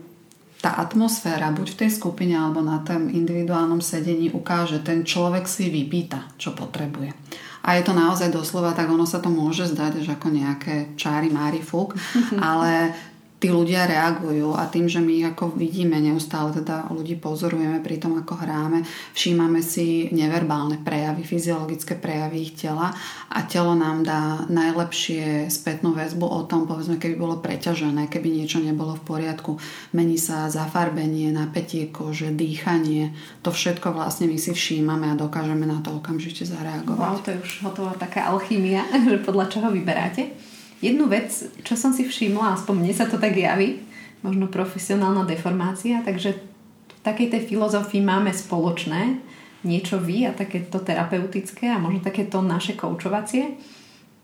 tá 0.59 0.74
atmosféra, 0.74 1.55
buď 1.55 1.66
v 1.72 1.79
tej 1.87 1.90
skupine 1.94 2.35
alebo 2.35 2.59
na 2.59 2.83
tom 2.83 3.07
individuálnom 3.07 3.79
sedení 3.79 4.35
ukáže, 4.35 4.83
ten 4.83 5.07
človek 5.07 5.46
si 5.46 5.70
vypýta, 5.70 6.35
čo 6.35 6.51
potrebuje. 6.51 7.14
A 7.62 7.79
je 7.79 7.83
to 7.87 7.94
naozaj 7.94 8.33
doslova, 8.35 8.74
tak 8.74 8.90
ono 8.90 9.07
sa 9.07 9.22
to 9.22 9.31
môže 9.31 9.70
zdať, 9.70 10.03
že 10.03 10.18
ako 10.18 10.29
nejaké 10.35 10.98
čári 10.98 11.31
mári 11.31 11.62
fúk, 11.62 11.94
ale 12.42 12.90
tí 13.38 13.55
ľudia 13.55 13.87
reagujú 13.87 14.59
a 14.59 14.66
tým, 14.66 14.90
že 14.90 14.98
my 14.98 15.31
ako 15.35 15.55
vidíme 15.55 15.94
neustále, 16.03 16.51
teda 16.51 16.90
ľudí 16.90 17.14
pozorujeme 17.22 17.79
pri 17.79 18.03
tom, 18.03 18.18
ako 18.18 18.35
hráme, 18.35 18.83
všímame 19.14 19.62
si 19.62 20.11
neverbálne 20.11 20.83
prejavy, 20.83 21.22
fyziologické 21.22 21.94
prejavy 21.94 22.51
ich 22.51 22.53
tela 22.59 22.90
a 23.31 23.38
telo 23.46 23.79
nám 23.79 24.03
dá 24.03 24.42
najlepšie 24.51 25.46
spätnú 25.46 25.94
väzbu 25.94 26.27
o 26.27 26.42
tom, 26.51 26.66
povedzme, 26.66 26.98
keby 26.98 27.14
bolo 27.14 27.38
preťažené, 27.38 28.11
keby 28.11 28.42
niečo 28.42 28.59
nebolo 28.59 28.98
v 28.98 29.07
poriadku. 29.07 29.55
Mení 29.94 30.18
sa 30.18 30.51
zafarbenie, 30.51 31.31
napätie 31.31 31.94
kože, 31.94 32.35
dýchanie, 32.35 33.14
to 33.46 33.55
všetko 33.55 33.94
vlastne 33.94 34.27
my 34.27 34.35
si 34.35 34.51
všímame 34.51 35.14
a 35.14 35.14
dokážeme 35.14 35.62
na 35.62 35.79
to 35.79 35.94
okamžite 35.94 36.42
zareagovať. 36.42 36.98
Wow, 36.98 37.22
to 37.22 37.31
je 37.31 37.38
už 37.38 37.53
hotová 37.70 37.94
taká 37.94 38.27
alchýmia, 38.35 38.83
že 39.14 39.22
podľa 39.22 39.46
čoho 39.46 39.70
vyberáte. 39.70 40.47
Jednu 40.78 41.10
vec, 41.10 41.30
čo 41.66 41.74
som 41.74 41.90
si 41.90 42.06
všimla, 42.06 42.54
aspoň 42.54 42.74
mne 42.78 42.94
sa 42.94 43.10
to 43.10 43.18
tak 43.18 43.34
javí, 43.34 43.82
možno 44.22 44.46
profesionálna 44.46 45.26
deformácia, 45.26 46.02
takže 46.06 46.38
v 46.90 47.00
takej 47.02 47.34
tej 47.34 47.42
filozofii 47.50 48.02
máme 48.02 48.30
spoločné 48.30 49.18
niečo 49.66 49.98
vy 49.98 50.30
a 50.30 50.34
takéto 50.34 50.78
terapeutické 50.78 51.66
a 51.66 51.82
možno 51.82 51.98
takéto 52.02 52.38
naše 52.38 52.78
koučovacie, 52.78 53.58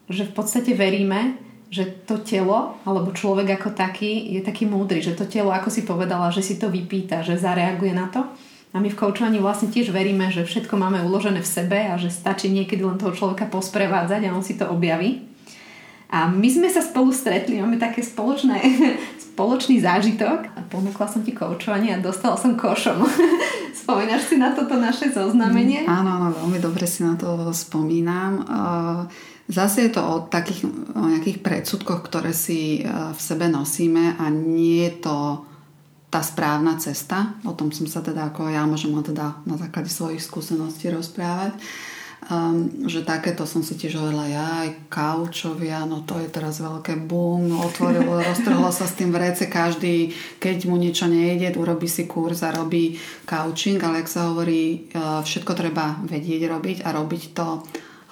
že 0.06 0.22
v 0.30 0.32
podstate 0.34 0.78
veríme, 0.78 1.38
že 1.74 2.06
to 2.06 2.22
telo, 2.22 2.78
alebo 2.86 3.10
človek 3.10 3.58
ako 3.58 3.74
taký 3.74 4.38
je 4.38 4.40
taký 4.46 4.70
múdry, 4.70 5.02
že 5.02 5.18
to 5.18 5.26
telo, 5.26 5.50
ako 5.50 5.74
si 5.74 5.82
povedala, 5.82 6.30
že 6.30 6.38
si 6.38 6.54
to 6.54 6.70
vypýta, 6.70 7.26
že 7.26 7.34
zareaguje 7.34 7.90
na 7.90 8.06
to. 8.06 8.22
A 8.74 8.82
my 8.82 8.90
v 8.90 8.98
koučovaní 8.98 9.38
vlastne 9.38 9.70
tiež 9.70 9.90
veríme, 9.90 10.30
že 10.30 10.46
všetko 10.46 10.74
máme 10.74 11.02
uložené 11.02 11.42
v 11.42 11.50
sebe 11.50 11.78
a 11.90 11.94
že 11.98 12.10
stačí 12.10 12.50
niekedy 12.50 12.82
len 12.82 12.98
toho 12.98 13.14
človeka 13.14 13.46
posprevádzať 13.46 14.20
a 14.26 14.34
on 14.34 14.42
si 14.42 14.54
to 14.54 14.66
objaví. 14.66 15.34
A 16.14 16.31
my 16.31 16.46
sme 16.46 16.70
sa 16.70 16.79
spolu 16.79 17.11
stretli, 17.11 17.59
máme 17.59 17.74
také 17.74 17.98
spoločné, 17.98 18.62
spoločný 19.35 19.83
zážitok 19.83 20.46
a 20.55 20.62
ponúkla 20.70 21.11
som 21.11 21.27
ti 21.27 21.35
koučovanie 21.35 21.90
a 21.90 21.98
dostala 21.98 22.38
som 22.38 22.55
košom. 22.55 23.03
Spomínaš 23.83 24.31
si 24.31 24.38
na 24.38 24.55
toto 24.55 24.79
naše 24.79 25.11
zoznamenie? 25.11 25.83
Mm, 25.83 25.90
áno, 25.90 26.11
áno, 26.14 26.29
veľmi 26.38 26.62
dobre 26.62 26.87
si 26.87 27.03
na 27.03 27.18
to 27.18 27.50
spomínam. 27.50 28.46
Zase 29.50 29.90
je 29.90 29.98
to 29.98 30.00
o 30.07 30.14
takých 30.31 30.70
o 30.94 31.05
nejakých 31.11 31.42
predsudkoch, 31.42 32.07
ktoré 32.07 32.31
si 32.31 32.87
v 32.87 33.20
sebe 33.20 33.50
nosíme 33.50 34.14
a 34.14 34.31
nie 34.31 34.87
je 34.87 35.11
to 35.11 35.42
tá 36.14 36.22
správna 36.22 36.79
cesta. 36.79 37.35
O 37.42 37.59
tom 37.59 37.74
som 37.74 37.90
sa 37.90 37.98
teda 37.98 38.31
ako 38.31 38.46
ja 38.46 38.62
môžem 38.64 38.94
teda 39.03 39.42
na 39.42 39.59
základe 39.59 39.90
svojich 39.90 40.22
skúseností 40.22 40.94
rozprávať. 40.94 41.59
Uh, 41.59 41.94
Um, 42.24 42.88
že 42.88 43.05
takéto 43.05 43.44
som 43.44 43.61
si 43.61 43.77
tiež 43.77 44.00
hovorila, 44.00 44.24
ja 44.24 44.64
aj 44.64 44.88
kaučovia, 44.88 45.85
no 45.85 46.09
to 46.09 46.16
je 46.24 46.33
teraz 46.33 46.57
veľké 46.57 47.05
boom, 47.05 47.53
otvorilo, 47.61 48.16
roztrhlo 48.33 48.72
sa 48.72 48.88
s 48.88 48.96
tým 48.96 49.12
vrece, 49.12 49.44
každý, 49.44 50.09
keď 50.40 50.64
mu 50.64 50.81
niečo 50.81 51.05
nejde, 51.05 51.53
urobí 51.61 51.85
si 51.85 52.09
kurz 52.09 52.40
a 52.40 52.48
robí 52.48 52.96
couching, 53.29 53.77
ale 53.85 54.00
ak 54.00 54.09
sa 54.09 54.33
hovorí, 54.33 54.88
uh, 54.96 55.20
všetko 55.20 55.53
treba 55.53 56.00
vedieť 56.00 56.48
robiť 56.48 56.79
a 56.88 56.96
robiť 56.96 57.22
to 57.37 57.61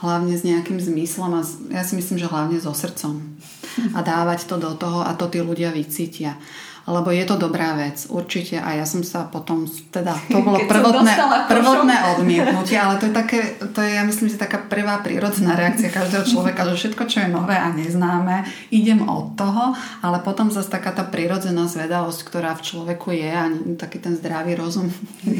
hlavne 0.05 0.35
s 0.35 0.45
nejakým 0.45 0.77
zmyslom 0.77 1.33
a 1.33 1.41
ja 1.73 1.81
si 1.87 1.97
myslím, 1.97 2.21
že 2.21 2.29
hlavne 2.29 2.59
so 2.61 2.75
srdcom. 2.75 3.17
A 3.97 4.05
dávať 4.05 4.45
to 4.45 4.61
do 4.61 4.77
toho 4.77 5.01
a 5.01 5.17
to 5.17 5.31
tí 5.33 5.41
ľudia 5.41 5.73
vycítia 5.73 6.37
lebo 6.87 7.14
je 7.14 7.23
to 7.23 7.38
dobrá 7.38 7.79
vec, 7.79 8.11
určite. 8.11 8.59
A 8.59 8.75
ja 8.75 8.83
som 8.83 9.07
sa 9.07 9.27
potom, 9.27 9.66
teda 9.95 10.18
to 10.27 10.42
bolo 10.47 10.59
prvotné, 10.66 11.12
prvotné 11.47 11.97
odmietnutie, 12.16 12.75
ale 12.75 12.99
to 12.99 13.07
je 13.11 13.14
také, 13.14 13.38
to 13.71 13.79
je, 13.79 13.90
ja 13.95 14.03
myslím, 14.03 14.27
že 14.31 14.40
taká 14.40 14.59
prvá 14.59 14.99
prírodzená 14.99 15.55
reakcia 15.55 15.95
každého 15.95 16.27
človeka, 16.27 16.66
že 16.75 16.79
všetko, 16.87 17.03
čo 17.07 17.18
je 17.23 17.29
nové 17.31 17.55
a 17.55 17.71
neznáme, 17.71 18.42
idem 18.75 19.05
od 19.07 19.38
toho, 19.38 19.79
ale 20.03 20.18
potom 20.25 20.51
zase 20.51 20.71
taká 20.71 20.90
tá 20.90 21.07
prírodzená 21.07 21.71
zvedavosť, 21.71 22.21
ktorá 22.27 22.59
v 22.59 22.64
človeku 22.66 23.09
je 23.14 23.31
a 23.31 23.45
taký 23.79 24.03
ten 24.03 24.18
zdravý 24.18 24.59
rozum 24.59 24.90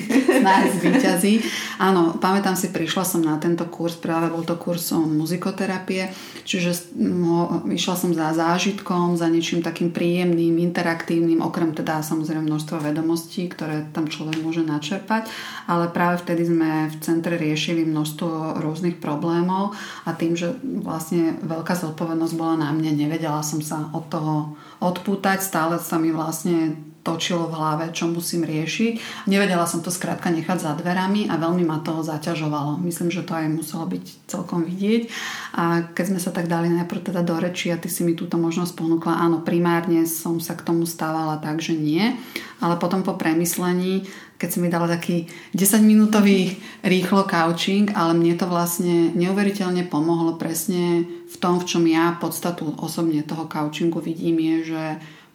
nájsť 0.47 0.77
výťazí. 0.79 1.35
Áno, 1.83 2.19
pamätám 2.19 2.55
si, 2.55 2.71
prišla 2.71 3.03
som 3.03 3.21
na 3.25 3.37
tento 3.43 3.67
kurz, 3.67 3.99
práve 3.99 4.31
bol 4.31 4.47
to 4.47 4.55
kursom 4.55 5.19
muzikoterapie, 5.19 6.11
čiže 6.47 6.95
no, 6.99 7.67
išla 7.67 7.95
som 7.99 8.11
za 8.15 8.31
zážitkom, 8.35 9.19
za 9.19 9.27
niečím 9.27 9.63
takým 9.63 9.91
príjemným, 9.91 10.59
interaktívnym, 10.63 11.32
iným, 11.33 11.49
okrem 11.49 11.73
teda 11.73 12.05
samozrejme 12.05 12.45
množstva 12.45 12.93
vedomostí, 12.93 13.49
ktoré 13.49 13.89
tam 13.97 14.05
človek 14.13 14.45
môže 14.45 14.61
načerpať, 14.61 15.33
ale 15.65 15.89
práve 15.89 16.21
vtedy 16.21 16.45
sme 16.45 16.93
v 16.93 16.97
centre 17.01 17.41
riešili 17.41 17.89
množstvo 17.89 18.61
rôznych 18.61 19.01
problémov 19.01 19.73
a 20.05 20.13
tým, 20.13 20.37
že 20.37 20.53
vlastne 20.61 21.41
veľká 21.41 21.73
zodpovednosť 21.73 22.35
bola 22.37 22.61
na 22.61 22.71
mne, 22.77 22.93
nevedela 22.93 23.41
som 23.41 23.65
sa 23.65 23.89
od 23.97 24.05
toho 24.13 24.61
odpútať, 24.85 25.41
stále 25.41 25.81
sa 25.81 25.97
mi 25.97 26.13
vlastne 26.13 26.77
točilo 27.03 27.51
v 27.51 27.59
hlave, 27.59 27.85
čo 27.91 28.07
musím 28.07 28.47
riešiť. 28.47 29.27
Nevedela 29.27 29.67
som 29.67 29.83
to 29.83 29.91
skrátka 29.91 30.31
nechať 30.31 30.59
za 30.63 30.73
dverami 30.79 31.27
a 31.27 31.35
veľmi 31.35 31.67
ma 31.67 31.83
to 31.83 32.07
zaťažovalo. 32.07 32.79
Myslím, 32.79 33.11
že 33.11 33.27
to 33.27 33.35
aj 33.35 33.51
muselo 33.51 33.85
byť 33.91 34.05
celkom 34.31 34.63
vidieť. 34.63 35.11
A 35.59 35.91
keď 35.91 36.05
sme 36.15 36.21
sa 36.23 36.31
tak 36.31 36.47
dali 36.47 36.71
najprv 36.71 37.13
teda 37.13 37.27
do 37.27 37.35
reči 37.43 37.75
a 37.75 37.77
ty 37.77 37.91
si 37.91 38.07
mi 38.07 38.15
túto 38.15 38.39
možnosť 38.39 38.73
ponúkla, 38.79 39.19
áno, 39.19 39.43
primárne 39.43 40.07
som 40.07 40.39
sa 40.39 40.55
k 40.55 40.63
tomu 40.63 40.87
stávala 40.87 41.43
tak, 41.43 41.59
že 41.59 41.75
nie. 41.75 42.15
Ale 42.63 42.79
potom 42.79 43.03
po 43.03 43.19
premyslení, 43.19 44.07
keď 44.39 44.49
si 44.51 44.59
mi 44.63 44.71
dala 44.71 44.87
taký 44.87 45.27
10-minútový 45.55 46.59
rýchlo 46.87 47.27
couching, 47.27 47.91
ale 47.99 48.15
mne 48.15 48.39
to 48.39 48.47
vlastne 48.47 49.11
neuveriteľne 49.19 49.87
pomohlo 49.91 50.39
presne 50.39 51.07
v 51.07 51.37
tom, 51.43 51.59
v 51.59 51.67
čom 51.67 51.83
ja 51.87 52.15
podstatu 52.19 52.75
osobne 52.79 53.27
toho 53.27 53.51
couchingu 53.51 53.99
vidím, 53.99 54.39
je, 54.39 54.75
že 54.75 54.83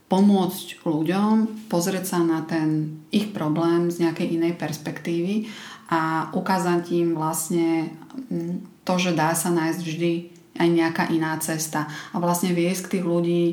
pomôcť 0.07 0.87
ľuďom 0.87 1.67
pozrieť 1.67 2.15
sa 2.15 2.19
na 2.23 2.39
ten 2.47 2.99
ich 3.11 3.35
problém 3.35 3.91
z 3.91 4.07
nejakej 4.07 4.39
inej 4.39 4.53
perspektívy 4.55 5.51
a 5.91 6.31
ukázať 6.31 6.83
im 6.95 7.15
vlastne 7.15 7.91
mm, 8.31 8.83
to, 8.87 8.93
že 8.95 9.11
dá 9.15 9.35
sa 9.35 9.51
nájsť 9.51 9.81
vždy 9.83 10.13
aj 10.57 10.67
nejaká 10.71 11.03
iná 11.11 11.35
cesta 11.43 11.91
a 12.11 12.15
vlastne 12.23 12.55
viesť 12.55 12.97
tých 12.97 13.05
ľudí 13.05 13.43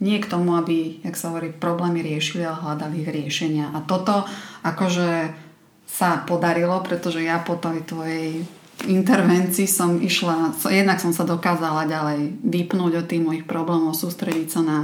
nie 0.00 0.16
k 0.16 0.30
tomu, 0.32 0.56
aby, 0.56 1.04
jak 1.04 1.14
sa 1.14 1.28
hovorí, 1.28 1.52
problémy 1.52 2.00
riešili, 2.00 2.40
ale 2.40 2.56
hľadali 2.56 3.04
ich 3.04 3.10
riešenia. 3.12 3.68
A 3.76 3.84
toto 3.84 4.24
akože 4.64 5.28
sa 5.84 6.24
podarilo, 6.24 6.80
pretože 6.80 7.20
ja 7.20 7.36
po 7.44 7.60
tej 7.60 7.84
tvojej 7.84 8.40
intervencii 8.88 9.68
som 9.68 10.00
išla, 10.00 10.56
jednak 10.72 11.04
som 11.04 11.12
sa 11.12 11.28
dokázala 11.28 11.84
ďalej 11.84 12.40
vypnúť 12.40 12.92
od 12.96 13.06
tých 13.12 13.20
mojich 13.20 13.44
problémov, 13.44 13.92
sústrediť 13.92 14.48
sa 14.48 14.60
na 14.64 14.78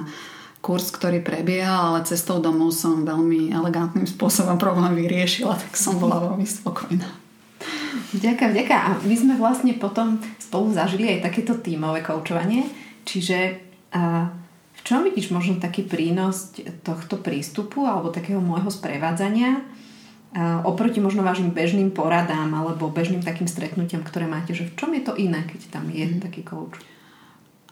kurz, 0.66 0.90
ktorý 0.90 1.22
prebieha, 1.22 1.94
ale 1.94 2.02
cestou 2.02 2.42
domov 2.42 2.74
som 2.74 3.06
veľmi 3.06 3.54
elegantným 3.54 4.02
spôsobom 4.02 4.58
problém 4.58 4.98
vyriešila, 4.98 5.54
tak 5.54 5.78
som 5.78 5.94
bola 6.02 6.18
veľmi 6.18 6.42
spokojná. 6.42 7.06
Ďakujem, 8.10 8.50
ďakujem. 8.50 8.82
A 8.82 8.90
my 8.98 9.14
sme 9.14 9.34
vlastne 9.38 9.78
potom 9.78 10.18
spolu 10.42 10.74
zažili 10.74 11.06
aj 11.06 11.30
takéto 11.30 11.54
tímové 11.62 12.02
koučovanie, 12.02 12.66
čiže 13.06 13.62
a, 13.94 14.34
v 14.74 14.80
čom 14.82 15.06
vidíš 15.06 15.30
možno 15.30 15.62
taký 15.62 15.86
prínos 15.86 16.50
tohto 16.82 17.22
prístupu 17.22 17.86
alebo 17.86 18.10
takého 18.10 18.42
môjho 18.42 18.66
sprevádzania 18.66 19.62
a, 20.34 20.66
oproti 20.66 20.98
možno 20.98 21.22
vašim 21.22 21.54
bežným 21.54 21.94
poradám 21.94 22.50
alebo 22.50 22.90
bežným 22.90 23.22
takým 23.22 23.46
stretnutiam, 23.46 24.02
ktoré 24.02 24.26
máte, 24.26 24.50
že 24.50 24.66
v 24.66 24.74
čom 24.74 24.90
je 24.98 25.02
to 25.06 25.14
iné, 25.14 25.46
keď 25.46 25.60
tam 25.70 25.86
je 25.94 26.10
mm. 26.10 26.26
taký 26.26 26.42
coach? 26.42 26.82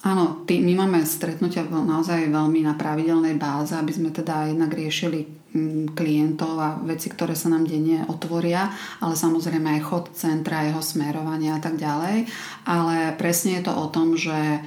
Áno, 0.04 0.44
tý, 0.44 0.60
my 0.60 0.84
máme 0.84 1.00
stretnutia 1.08 1.64
naozaj 1.64 2.28
veľmi 2.28 2.60
na 2.60 2.76
pravidelnej 2.76 3.40
báze, 3.40 3.72
aby 3.72 3.88
sme 3.88 4.12
teda 4.12 4.52
jednak 4.52 4.76
riešili 4.76 5.24
mm, 5.24 5.96
klientov 5.96 6.60
a 6.60 6.76
veci, 6.84 7.08
ktoré 7.08 7.32
sa 7.32 7.48
nám 7.48 7.64
denne 7.64 8.04
otvoria, 8.12 8.68
ale 9.00 9.16
samozrejme 9.16 9.80
aj 9.80 9.86
chod 9.88 10.04
centra, 10.12 10.68
jeho 10.68 10.84
smerovanie 10.84 11.56
a 11.56 11.60
tak 11.60 11.80
ďalej. 11.80 12.28
Ale 12.68 13.16
presne 13.16 13.56
je 13.56 13.64
to 13.64 13.72
o 13.72 13.86
tom, 13.88 14.12
že 14.12 14.60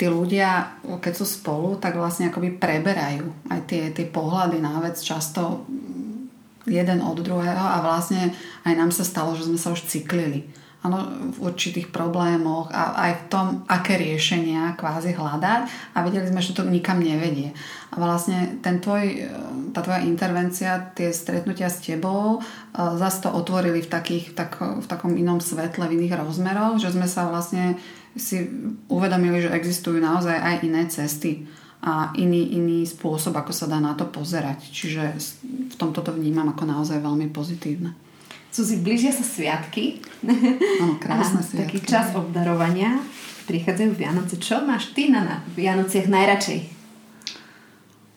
tí 0.00 0.08
ľudia, 0.08 0.80
keď 0.80 1.12
sú 1.20 1.28
spolu, 1.28 1.76
tak 1.76 2.00
vlastne 2.00 2.32
akoby 2.32 2.56
preberajú 2.56 3.28
aj 3.52 3.60
tie, 3.68 3.92
tie 3.92 4.08
pohľady 4.08 4.56
na 4.56 4.80
vec 4.80 4.96
často 5.04 5.68
jeden 6.64 7.04
od 7.04 7.20
druhého 7.20 7.60
a 7.60 7.84
vlastne 7.84 8.32
aj 8.64 8.72
nám 8.72 8.88
sa 8.88 9.04
stalo, 9.04 9.36
že 9.36 9.44
sme 9.44 9.60
sa 9.60 9.68
už 9.68 9.84
cyklili 9.84 10.48
ano, 10.88 11.04
v 11.36 11.52
určitých 11.52 11.92
problémoch 11.92 12.72
a 12.72 12.96
aj 13.08 13.12
v 13.12 13.24
tom, 13.28 13.46
aké 13.68 14.00
riešenia 14.00 14.72
kvázi 14.74 15.12
hľadať 15.12 15.94
a 15.94 15.98
vedeli 16.00 16.26
sme, 16.26 16.40
že 16.40 16.56
to 16.56 16.64
nikam 16.64 17.04
nevedie. 17.04 17.52
A 17.92 18.00
vlastne 18.00 18.58
ten 18.64 18.80
tvoj, 18.80 19.04
e, 19.04 19.28
tá 19.76 19.84
tvoja 19.84 20.00
intervencia, 20.02 20.90
tie 20.96 21.12
stretnutia 21.12 21.68
s 21.68 21.84
tebou 21.84 22.40
e, 22.40 22.48
zase 22.74 23.28
to 23.28 23.30
otvorili 23.30 23.84
v, 23.84 23.88
takých, 23.88 24.32
tak, 24.32 24.58
v 24.58 24.86
takom 24.88 25.12
inom 25.14 25.38
svetle, 25.44 25.84
v 25.84 26.00
iných 26.00 26.16
rozmeroch, 26.16 26.80
že 26.80 26.96
sme 26.96 27.04
sa 27.04 27.28
vlastne 27.28 27.76
si 28.16 28.48
uvedomili, 28.88 29.44
že 29.44 29.52
existujú 29.52 30.00
naozaj 30.00 30.34
aj 30.34 30.54
iné 30.64 30.82
cesty 30.88 31.46
a 31.78 32.10
iný, 32.18 32.58
iný 32.58 32.82
spôsob, 32.82 33.38
ako 33.38 33.54
sa 33.54 33.70
dá 33.70 33.78
na 33.78 33.94
to 33.94 34.10
pozerať. 34.10 34.66
Čiže 34.74 35.02
v 35.70 35.74
tomto 35.78 36.02
to 36.02 36.10
vnímam 36.10 36.50
ako 36.50 36.66
naozaj 36.66 36.98
veľmi 36.98 37.30
pozitívne. 37.30 38.07
Suzi, 38.48 38.80
blížia 38.80 39.12
sa 39.12 39.24
sviatky. 39.24 40.00
Áno, 40.80 40.96
krásne 40.96 41.44
sviatky. 41.48 41.78
Taký 41.78 41.78
čas 41.84 42.16
obdarovania. 42.16 42.96
Prichádzajú 43.44 43.92
Vianoce. 43.96 44.36
Čo 44.40 44.64
máš 44.64 44.92
ty 44.92 45.08
na 45.12 45.44
Vianociach 45.56 46.08
najradšej? 46.08 46.78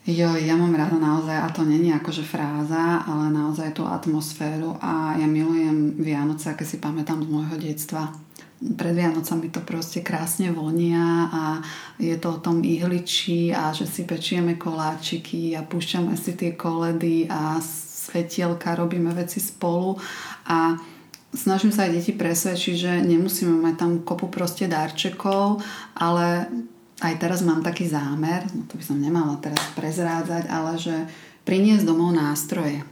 Jo, 0.02 0.34
ja 0.34 0.58
mám 0.58 0.74
rada 0.74 0.98
naozaj, 0.98 1.38
a 1.38 1.48
to 1.54 1.62
není 1.62 1.94
akože 1.94 2.26
fráza, 2.26 3.06
ale 3.06 3.30
naozaj 3.30 3.78
tú 3.78 3.86
atmosféru 3.86 4.74
a 4.82 5.14
ja 5.14 5.30
milujem 5.30 5.94
Vianoce, 6.02 6.50
aké 6.50 6.66
si 6.66 6.82
pamätám 6.82 7.22
z 7.22 7.30
môjho 7.30 7.56
detstva. 7.62 8.10
Pred 8.62 8.98
Vianocami 8.98 9.54
to 9.54 9.62
proste 9.62 10.02
krásne 10.02 10.50
vonia 10.50 11.30
a 11.30 11.44
je 12.02 12.18
to 12.18 12.34
o 12.34 12.42
tom 12.42 12.66
ihličí 12.66 13.54
a 13.54 13.78
že 13.78 13.86
si 13.86 14.02
pečieme 14.10 14.58
koláčiky 14.58 15.54
a 15.54 15.62
púšťame 15.62 16.18
si 16.18 16.34
tie 16.34 16.58
koledy 16.58 17.30
a 17.30 17.62
svetielka, 18.12 18.76
robíme 18.76 19.16
veci 19.16 19.40
spolu 19.40 19.96
a 20.44 20.76
snažím 21.32 21.72
sa 21.72 21.88
aj 21.88 21.96
deti 21.96 22.12
presvedčiť, 22.12 22.76
že 22.76 22.92
nemusíme 23.00 23.56
mať 23.64 23.76
tam 23.80 23.92
kopu 24.04 24.28
proste 24.28 24.68
darčekov, 24.68 25.64
ale 25.96 26.52
aj 27.02 27.14
teraz 27.18 27.42
mám 27.42 27.64
taký 27.64 27.88
zámer, 27.88 28.46
no 28.52 28.68
to 28.68 28.78
by 28.78 28.84
som 28.84 29.00
nemala 29.00 29.40
teraz 29.40 29.64
prezrádzať, 29.74 30.44
ale 30.52 30.72
že 30.78 30.96
priniesť 31.48 31.88
domov 31.88 32.14
nástroje. 32.14 32.86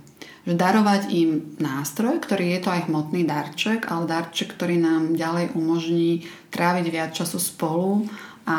Že 0.47 0.55
darovať 0.57 1.01
im 1.13 1.53
nástroj, 1.61 2.17
ktorý 2.23 2.57
je 2.57 2.59
to 2.63 2.69
aj 2.73 2.89
hmotný 2.89 3.27
darček, 3.27 3.85
ale 3.91 4.09
darček, 4.09 4.55
ktorý 4.57 4.81
nám 4.81 5.13
ďalej 5.13 5.53
umožní 5.53 6.25
tráviť 6.49 6.85
viac 6.89 7.11
času 7.13 7.37
spolu 7.37 8.09
a 8.49 8.57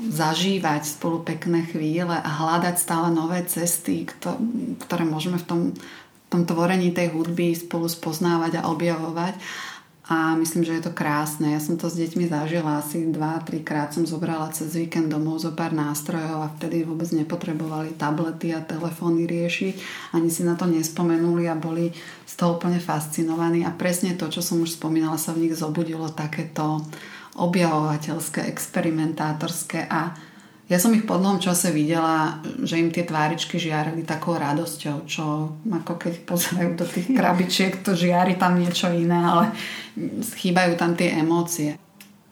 zažívať 0.00 0.82
spolu 0.86 1.24
pekné 1.24 1.66
chvíle 1.68 2.12
a 2.12 2.26
hľadať 2.26 2.76
stále 2.76 3.08
nové 3.12 3.42
cesty, 3.46 4.08
ktoré 4.80 5.04
môžeme 5.08 5.40
v 5.40 5.46
tom, 5.46 5.60
v 5.72 6.26
tom 6.28 6.42
tvorení 6.44 6.92
tej 6.92 7.14
hudby 7.14 7.54
spolu 7.54 7.86
spoznávať 7.88 8.60
a 8.60 8.66
objavovať 8.68 9.36
a 10.06 10.38
myslím, 10.38 10.62
že 10.62 10.78
je 10.78 10.86
to 10.86 10.94
krásne. 10.94 11.50
Ja 11.50 11.58
som 11.58 11.74
to 11.74 11.90
s 11.90 11.98
deťmi 11.98 12.30
zažila 12.30 12.78
asi 12.78 13.10
2-3 13.10 13.66
krát 13.66 13.90
som 13.90 14.06
zobrala 14.06 14.54
cez 14.54 14.70
víkend 14.78 15.10
domov 15.10 15.42
zo 15.42 15.50
pár 15.50 15.74
nástrojov 15.74 16.46
a 16.46 16.52
vtedy 16.54 16.86
vôbec 16.86 17.10
nepotrebovali 17.10 17.98
tablety 17.98 18.54
a 18.54 18.62
telefóny 18.62 19.26
riešiť. 19.26 19.74
Ani 20.14 20.30
si 20.30 20.46
na 20.46 20.54
to 20.54 20.70
nespomenuli 20.70 21.50
a 21.50 21.58
boli 21.58 21.90
z 22.22 22.34
toho 22.38 22.54
úplne 22.54 22.78
fascinovaní 22.78 23.66
a 23.66 23.74
presne 23.74 24.14
to, 24.14 24.30
čo 24.30 24.46
som 24.46 24.62
už 24.62 24.78
spomínala, 24.78 25.18
sa 25.18 25.34
v 25.34 25.50
nich 25.50 25.58
zobudilo 25.58 26.06
takéto 26.14 26.86
objavovateľské, 27.36 28.48
experimentátorské 28.48 29.86
a 29.86 30.16
ja 30.66 30.82
som 30.82 30.90
ich 30.98 31.06
po 31.06 31.14
dlhom 31.14 31.38
čase 31.38 31.70
videla, 31.70 32.42
že 32.66 32.82
im 32.82 32.90
tie 32.90 33.06
tváričky 33.06 33.54
žiarili 33.54 34.02
takou 34.02 34.34
radosťou, 34.34 35.06
čo 35.06 35.24
ako 35.62 35.94
keď 35.94 36.26
pozerajú 36.26 36.74
do 36.74 36.82
tých 36.82 37.14
krabičiek, 37.14 37.86
to 37.86 37.94
žiari 37.94 38.34
tam 38.34 38.58
niečo 38.58 38.90
iné, 38.90 39.14
ale 39.14 39.54
chýbajú 40.34 40.74
tam 40.74 40.98
tie 40.98 41.22
emócie. 41.22 41.78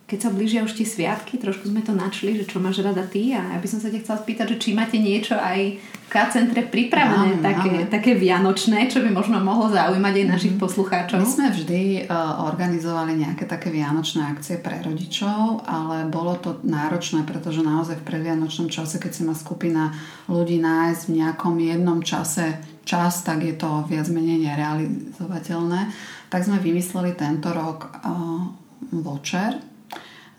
Keď 0.05 0.19
sa 0.21 0.29
blížia 0.29 0.61
už 0.61 0.77
tie 0.77 0.85
sviatky, 0.85 1.41
trošku 1.41 1.65
sme 1.65 1.81
to 1.81 1.97
načli, 1.97 2.37
že 2.37 2.45
čo 2.45 2.61
máš 2.61 2.85
rada 2.85 3.09
ty 3.09 3.33
a 3.33 3.57
ja 3.57 3.59
by 3.59 3.65
som 3.65 3.81
sa 3.81 3.89
ťa 3.89 4.05
chcela 4.05 4.21
spýtať, 4.21 4.47
že 4.53 4.61
či 4.61 4.77
máte 4.77 5.01
niečo 5.01 5.33
aj 5.33 5.81
K-centre 6.13 6.61
pripravené, 6.69 7.41
máme, 7.41 7.43
také, 7.43 7.71
máme. 7.73 7.89
také 7.89 8.13
vianočné, 8.13 8.93
čo 8.93 9.01
by 9.01 9.09
možno 9.09 9.41
mohlo 9.41 9.73
zaujímať 9.73 10.15
aj 10.21 10.27
našich 10.29 10.55
mhm. 10.55 10.61
poslucháčov? 10.61 11.25
My 11.25 11.27
sme 11.27 11.49
vždy 11.57 11.83
uh, 12.05 12.45
organizovali 12.45 13.17
nejaké 13.17 13.49
také 13.49 13.73
vianočné 13.73 14.29
akcie 14.29 14.61
pre 14.61 14.85
rodičov, 14.85 15.65
ale 15.65 16.05
bolo 16.13 16.37
to 16.37 16.61
náročné, 16.61 17.25
pretože 17.25 17.65
naozaj 17.65 18.05
v 18.05 18.05
predvianočnom 18.05 18.69
čase, 18.69 19.01
keď 19.01 19.11
si 19.11 19.25
má 19.25 19.33
skupina 19.33 19.97
ľudí 20.29 20.61
nájsť 20.61 21.03
v 21.09 21.13
nejakom 21.17 21.57
jednom 21.57 22.05
čase 22.05 22.61
čas, 22.85 23.25
tak 23.25 23.41
je 23.41 23.57
to 23.57 23.89
viac 23.89 24.05
menej 24.13 24.53
nerealizovateľné. 24.53 25.89
Tak 26.29 26.45
sme 26.45 26.61
vymysleli 26.61 27.17
tento 27.17 27.49
rok 27.57 27.89
uh, 28.05 28.53
voucher 28.93 29.74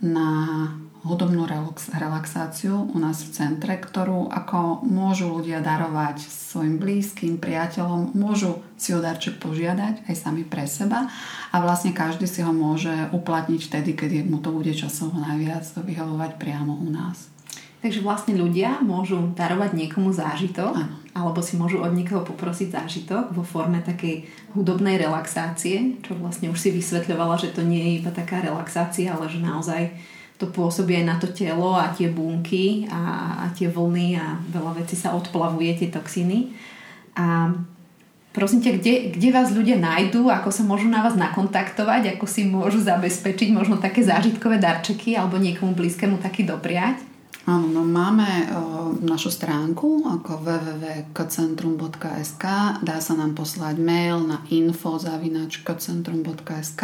na 0.04 0.72
hudobnú 1.06 1.46
relaxáciu 1.94 2.90
u 2.90 2.98
nás 2.98 3.22
v 3.22 3.30
centre, 3.30 3.78
ktorú 3.78 4.26
ako 4.34 4.82
môžu 4.82 5.30
ľudia 5.30 5.62
darovať 5.62 6.18
svojim 6.26 6.82
blízkym, 6.82 7.38
priateľom, 7.38 8.18
môžu 8.18 8.66
si 8.74 8.90
o 8.98 9.00
darček 9.00 9.38
požiadať 9.38 10.10
aj 10.10 10.16
sami 10.18 10.42
pre 10.42 10.66
seba 10.66 11.06
a 11.54 11.56
vlastne 11.62 11.94
každý 11.94 12.26
si 12.26 12.42
ho 12.42 12.50
môže 12.50 12.92
uplatniť 13.14 13.62
vtedy, 13.70 13.94
keď 13.94 14.12
mu 14.26 14.42
to 14.42 14.50
bude 14.50 14.74
časovo 14.74 15.14
najviac 15.22 15.70
vyhovovať 15.78 16.42
priamo 16.42 16.74
u 16.74 16.90
nás. 16.90 17.35
Takže 17.86 18.02
vlastne 18.02 18.34
ľudia 18.34 18.82
môžu 18.82 19.30
darovať 19.38 19.78
niekomu 19.78 20.10
zážitok, 20.10 20.74
ano. 20.74 20.98
alebo 21.14 21.38
si 21.46 21.54
môžu 21.54 21.86
od 21.86 21.94
niekoho 21.94 22.26
poprosiť 22.26 22.74
zážitok 22.74 23.30
vo 23.30 23.46
forme 23.46 23.78
takej 23.78 24.26
hudobnej 24.58 24.98
relaxácie, 24.98 26.02
čo 26.02 26.18
vlastne 26.18 26.50
už 26.50 26.58
si 26.58 26.74
vysvetľovala, 26.74 27.38
že 27.38 27.54
to 27.54 27.62
nie 27.62 27.78
je 27.78 27.92
iba 28.02 28.10
taká 28.10 28.42
relaxácia, 28.42 29.14
ale 29.14 29.30
že 29.30 29.38
naozaj 29.38 29.94
to 30.42 30.50
pôsobí 30.50 30.98
aj 30.98 31.06
na 31.06 31.16
to 31.22 31.30
telo 31.30 31.78
a 31.78 31.94
tie 31.94 32.10
bunky 32.10 32.90
a, 32.90 33.38
a 33.46 33.54
tie 33.54 33.70
vlny 33.70 34.18
a 34.18 34.34
veľa 34.50 34.82
vecí 34.82 34.98
sa 34.98 35.14
odplavuje, 35.14 35.78
tie 35.78 35.94
toxiny. 35.94 36.58
A 37.14 37.54
prosím 38.34 38.66
ťa, 38.66 38.82
kde, 38.82 38.94
kde 39.14 39.30
vás 39.30 39.54
ľudia 39.54 39.78
nájdú, 39.78 40.34
ako 40.34 40.50
sa 40.50 40.66
môžu 40.66 40.90
na 40.90 41.06
vás 41.06 41.14
nakontaktovať, 41.14 42.18
ako 42.18 42.26
si 42.26 42.50
môžu 42.50 42.82
zabezpečiť 42.82 43.54
možno 43.54 43.78
také 43.78 44.02
zážitkové 44.02 44.58
darčeky 44.58 45.14
alebo 45.14 45.38
niekomu 45.38 45.78
blízkemu 45.78 46.18
taký 46.18 46.50
dopriať? 46.50 47.14
Áno, 47.46 47.70
no 47.70 47.86
máme 47.86 48.50
o, 48.50 48.98
našu 49.06 49.30
stránku 49.30 50.02
ako 50.02 50.42
www.kcentrum.sk 50.42 52.42
dá 52.82 52.98
sa 52.98 53.14
nám 53.14 53.38
poslať 53.38 53.78
mail 53.78 54.26
na 54.26 54.42
info.kcentrum.sk 54.50 56.82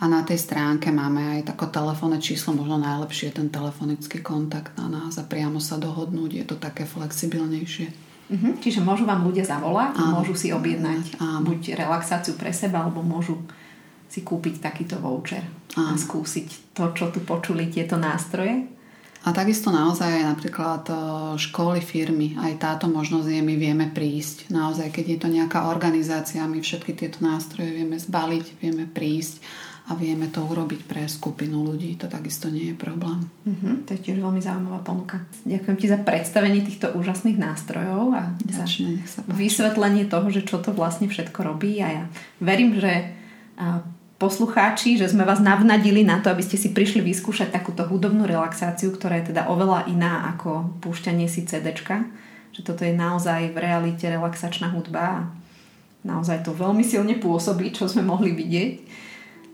a 0.00 0.04
na 0.08 0.24
tej 0.24 0.40
stránke 0.40 0.88
máme 0.88 1.36
aj 1.36 1.52
tako 1.52 1.68
telefónne 1.68 2.24
číslo, 2.24 2.56
možno 2.56 2.80
najlepšie 2.80 3.36
ten 3.36 3.52
telefonický 3.52 4.24
kontakt 4.24 4.72
na 4.80 4.88
nás 4.88 5.20
a 5.20 5.28
priamo 5.28 5.60
sa 5.60 5.76
dohodnúť, 5.76 6.40
je 6.40 6.44
to 6.48 6.56
také 6.56 6.88
flexibilnejšie. 6.88 7.92
Uh-huh. 8.32 8.56
Čiže 8.64 8.80
môžu 8.80 9.04
vám 9.04 9.28
ľudia 9.28 9.44
zavolať, 9.44 9.92
áno. 9.92 10.20
môžu 10.20 10.32
si 10.32 10.56
objednať 10.56 11.20
áno. 11.20 11.44
buď 11.44 11.76
relaxáciu 11.76 12.32
pre 12.40 12.56
seba, 12.56 12.80
alebo 12.80 13.04
môžu 13.04 13.44
si 14.08 14.24
kúpiť 14.24 14.64
takýto 14.64 14.96
voucher 15.04 15.44
áno. 15.76 15.92
a 15.92 16.00
skúsiť 16.00 16.72
to, 16.72 16.96
čo 16.96 17.12
tu 17.12 17.20
počuli, 17.24 17.68
tieto 17.68 18.00
nástroje. 18.00 18.77
A 19.26 19.34
takisto 19.34 19.74
naozaj 19.74 20.22
aj 20.22 20.24
napríklad 20.30 20.82
e, 20.86 20.94
školy, 21.42 21.82
firmy, 21.82 22.38
aj 22.38 22.62
táto 22.62 22.86
možnosť 22.86 23.28
je, 23.34 23.40
my 23.42 23.54
vieme 23.58 23.86
prísť. 23.90 24.46
Naozaj, 24.54 24.94
keď 24.94 25.04
je 25.04 25.18
to 25.18 25.28
nejaká 25.28 25.66
organizácia, 25.66 26.46
my 26.46 26.62
všetky 26.62 26.94
tieto 26.94 27.20
nástroje 27.26 27.74
vieme 27.74 27.98
zbaliť, 27.98 28.62
vieme 28.62 28.86
prísť 28.86 29.42
a 29.88 29.96
vieme 29.96 30.28
to 30.28 30.44
urobiť 30.44 30.84
pre 30.84 31.08
skupinu 31.08 31.64
ľudí. 31.64 31.96
To 31.96 32.12
takisto 32.12 32.52
nie 32.52 32.72
je 32.72 32.76
problém. 32.76 33.24
Uh-huh, 33.48 33.80
to 33.88 33.96
je 33.96 34.04
tiež 34.04 34.20
veľmi 34.20 34.38
zaujímavá 34.38 34.84
ponuka. 34.84 35.24
Ďakujem 35.48 35.76
ti 35.80 35.86
za 35.88 35.98
predstavenie 35.98 36.60
týchto 36.60 36.92
úžasných 36.92 37.40
nástrojov 37.40 38.12
a 38.12 38.22
Ďačne, 38.44 39.00
za 39.08 39.24
vysvetlenie 39.32 40.04
toho, 40.04 40.28
že 40.28 40.44
čo 40.44 40.60
to 40.60 40.76
vlastne 40.76 41.08
všetko 41.08 41.40
robí. 41.40 41.80
A 41.80 41.88
ja 41.88 42.04
verím, 42.36 42.76
že 42.76 43.16
poslucháči, 44.18 44.98
že 44.98 45.14
sme 45.14 45.22
vás 45.22 45.38
navnadili 45.38 46.02
na 46.02 46.18
to, 46.18 46.34
aby 46.34 46.42
ste 46.42 46.58
si 46.58 46.74
prišli 46.74 47.00
vyskúšať 47.06 47.54
takúto 47.54 47.86
hudobnú 47.86 48.26
relaxáciu, 48.26 48.90
ktorá 48.90 49.22
je 49.22 49.30
teda 49.32 49.46
oveľa 49.46 49.86
iná 49.86 50.26
ako 50.34 50.74
púšťanie 50.82 51.30
si 51.30 51.46
CDčka. 51.46 52.02
Že 52.52 52.60
toto 52.66 52.82
je 52.82 52.98
naozaj 52.98 53.54
v 53.54 53.58
realite 53.62 54.10
relaxačná 54.10 54.74
hudba 54.74 55.02
a 55.06 55.18
naozaj 56.02 56.42
to 56.42 56.50
veľmi 56.50 56.82
silne 56.82 57.14
pôsobí, 57.22 57.70
čo 57.70 57.86
sme 57.86 58.02
mohli 58.02 58.34
vidieť. 58.34 59.06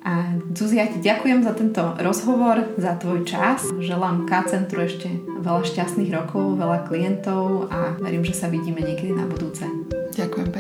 A 0.04 0.36
Zuzia, 0.52 0.84
ti 0.88 1.00
ďakujem 1.00 1.40
za 1.44 1.56
tento 1.56 1.80
rozhovor, 1.96 2.76
za 2.76 2.96
tvoj 3.00 3.24
čas. 3.24 3.64
Želám 3.72 4.28
K-centru 4.28 4.84
ešte 4.84 5.08
veľa 5.40 5.64
šťastných 5.64 6.12
rokov, 6.12 6.60
veľa 6.60 6.84
klientov 6.88 7.72
a 7.72 7.96
verím, 8.00 8.24
že 8.24 8.36
sa 8.36 8.52
vidíme 8.52 8.84
niekedy 8.84 9.16
na 9.16 9.24
budúce. 9.24 9.64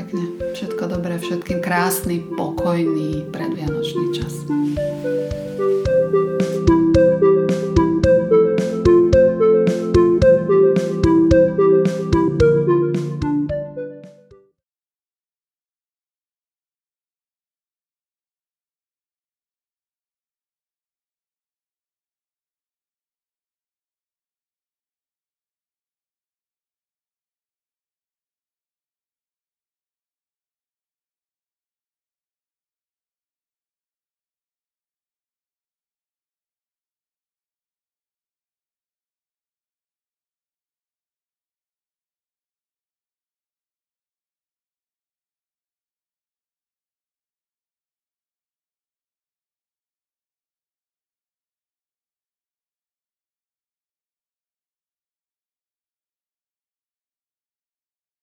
Pekne. 0.04 0.52
Všetko 0.52 0.84
dobré 0.92 1.16
všetkým. 1.16 1.64
Krásny, 1.64 2.20
pokojný 2.36 3.24
predvianočný 3.32 4.12
čas. 4.12 4.44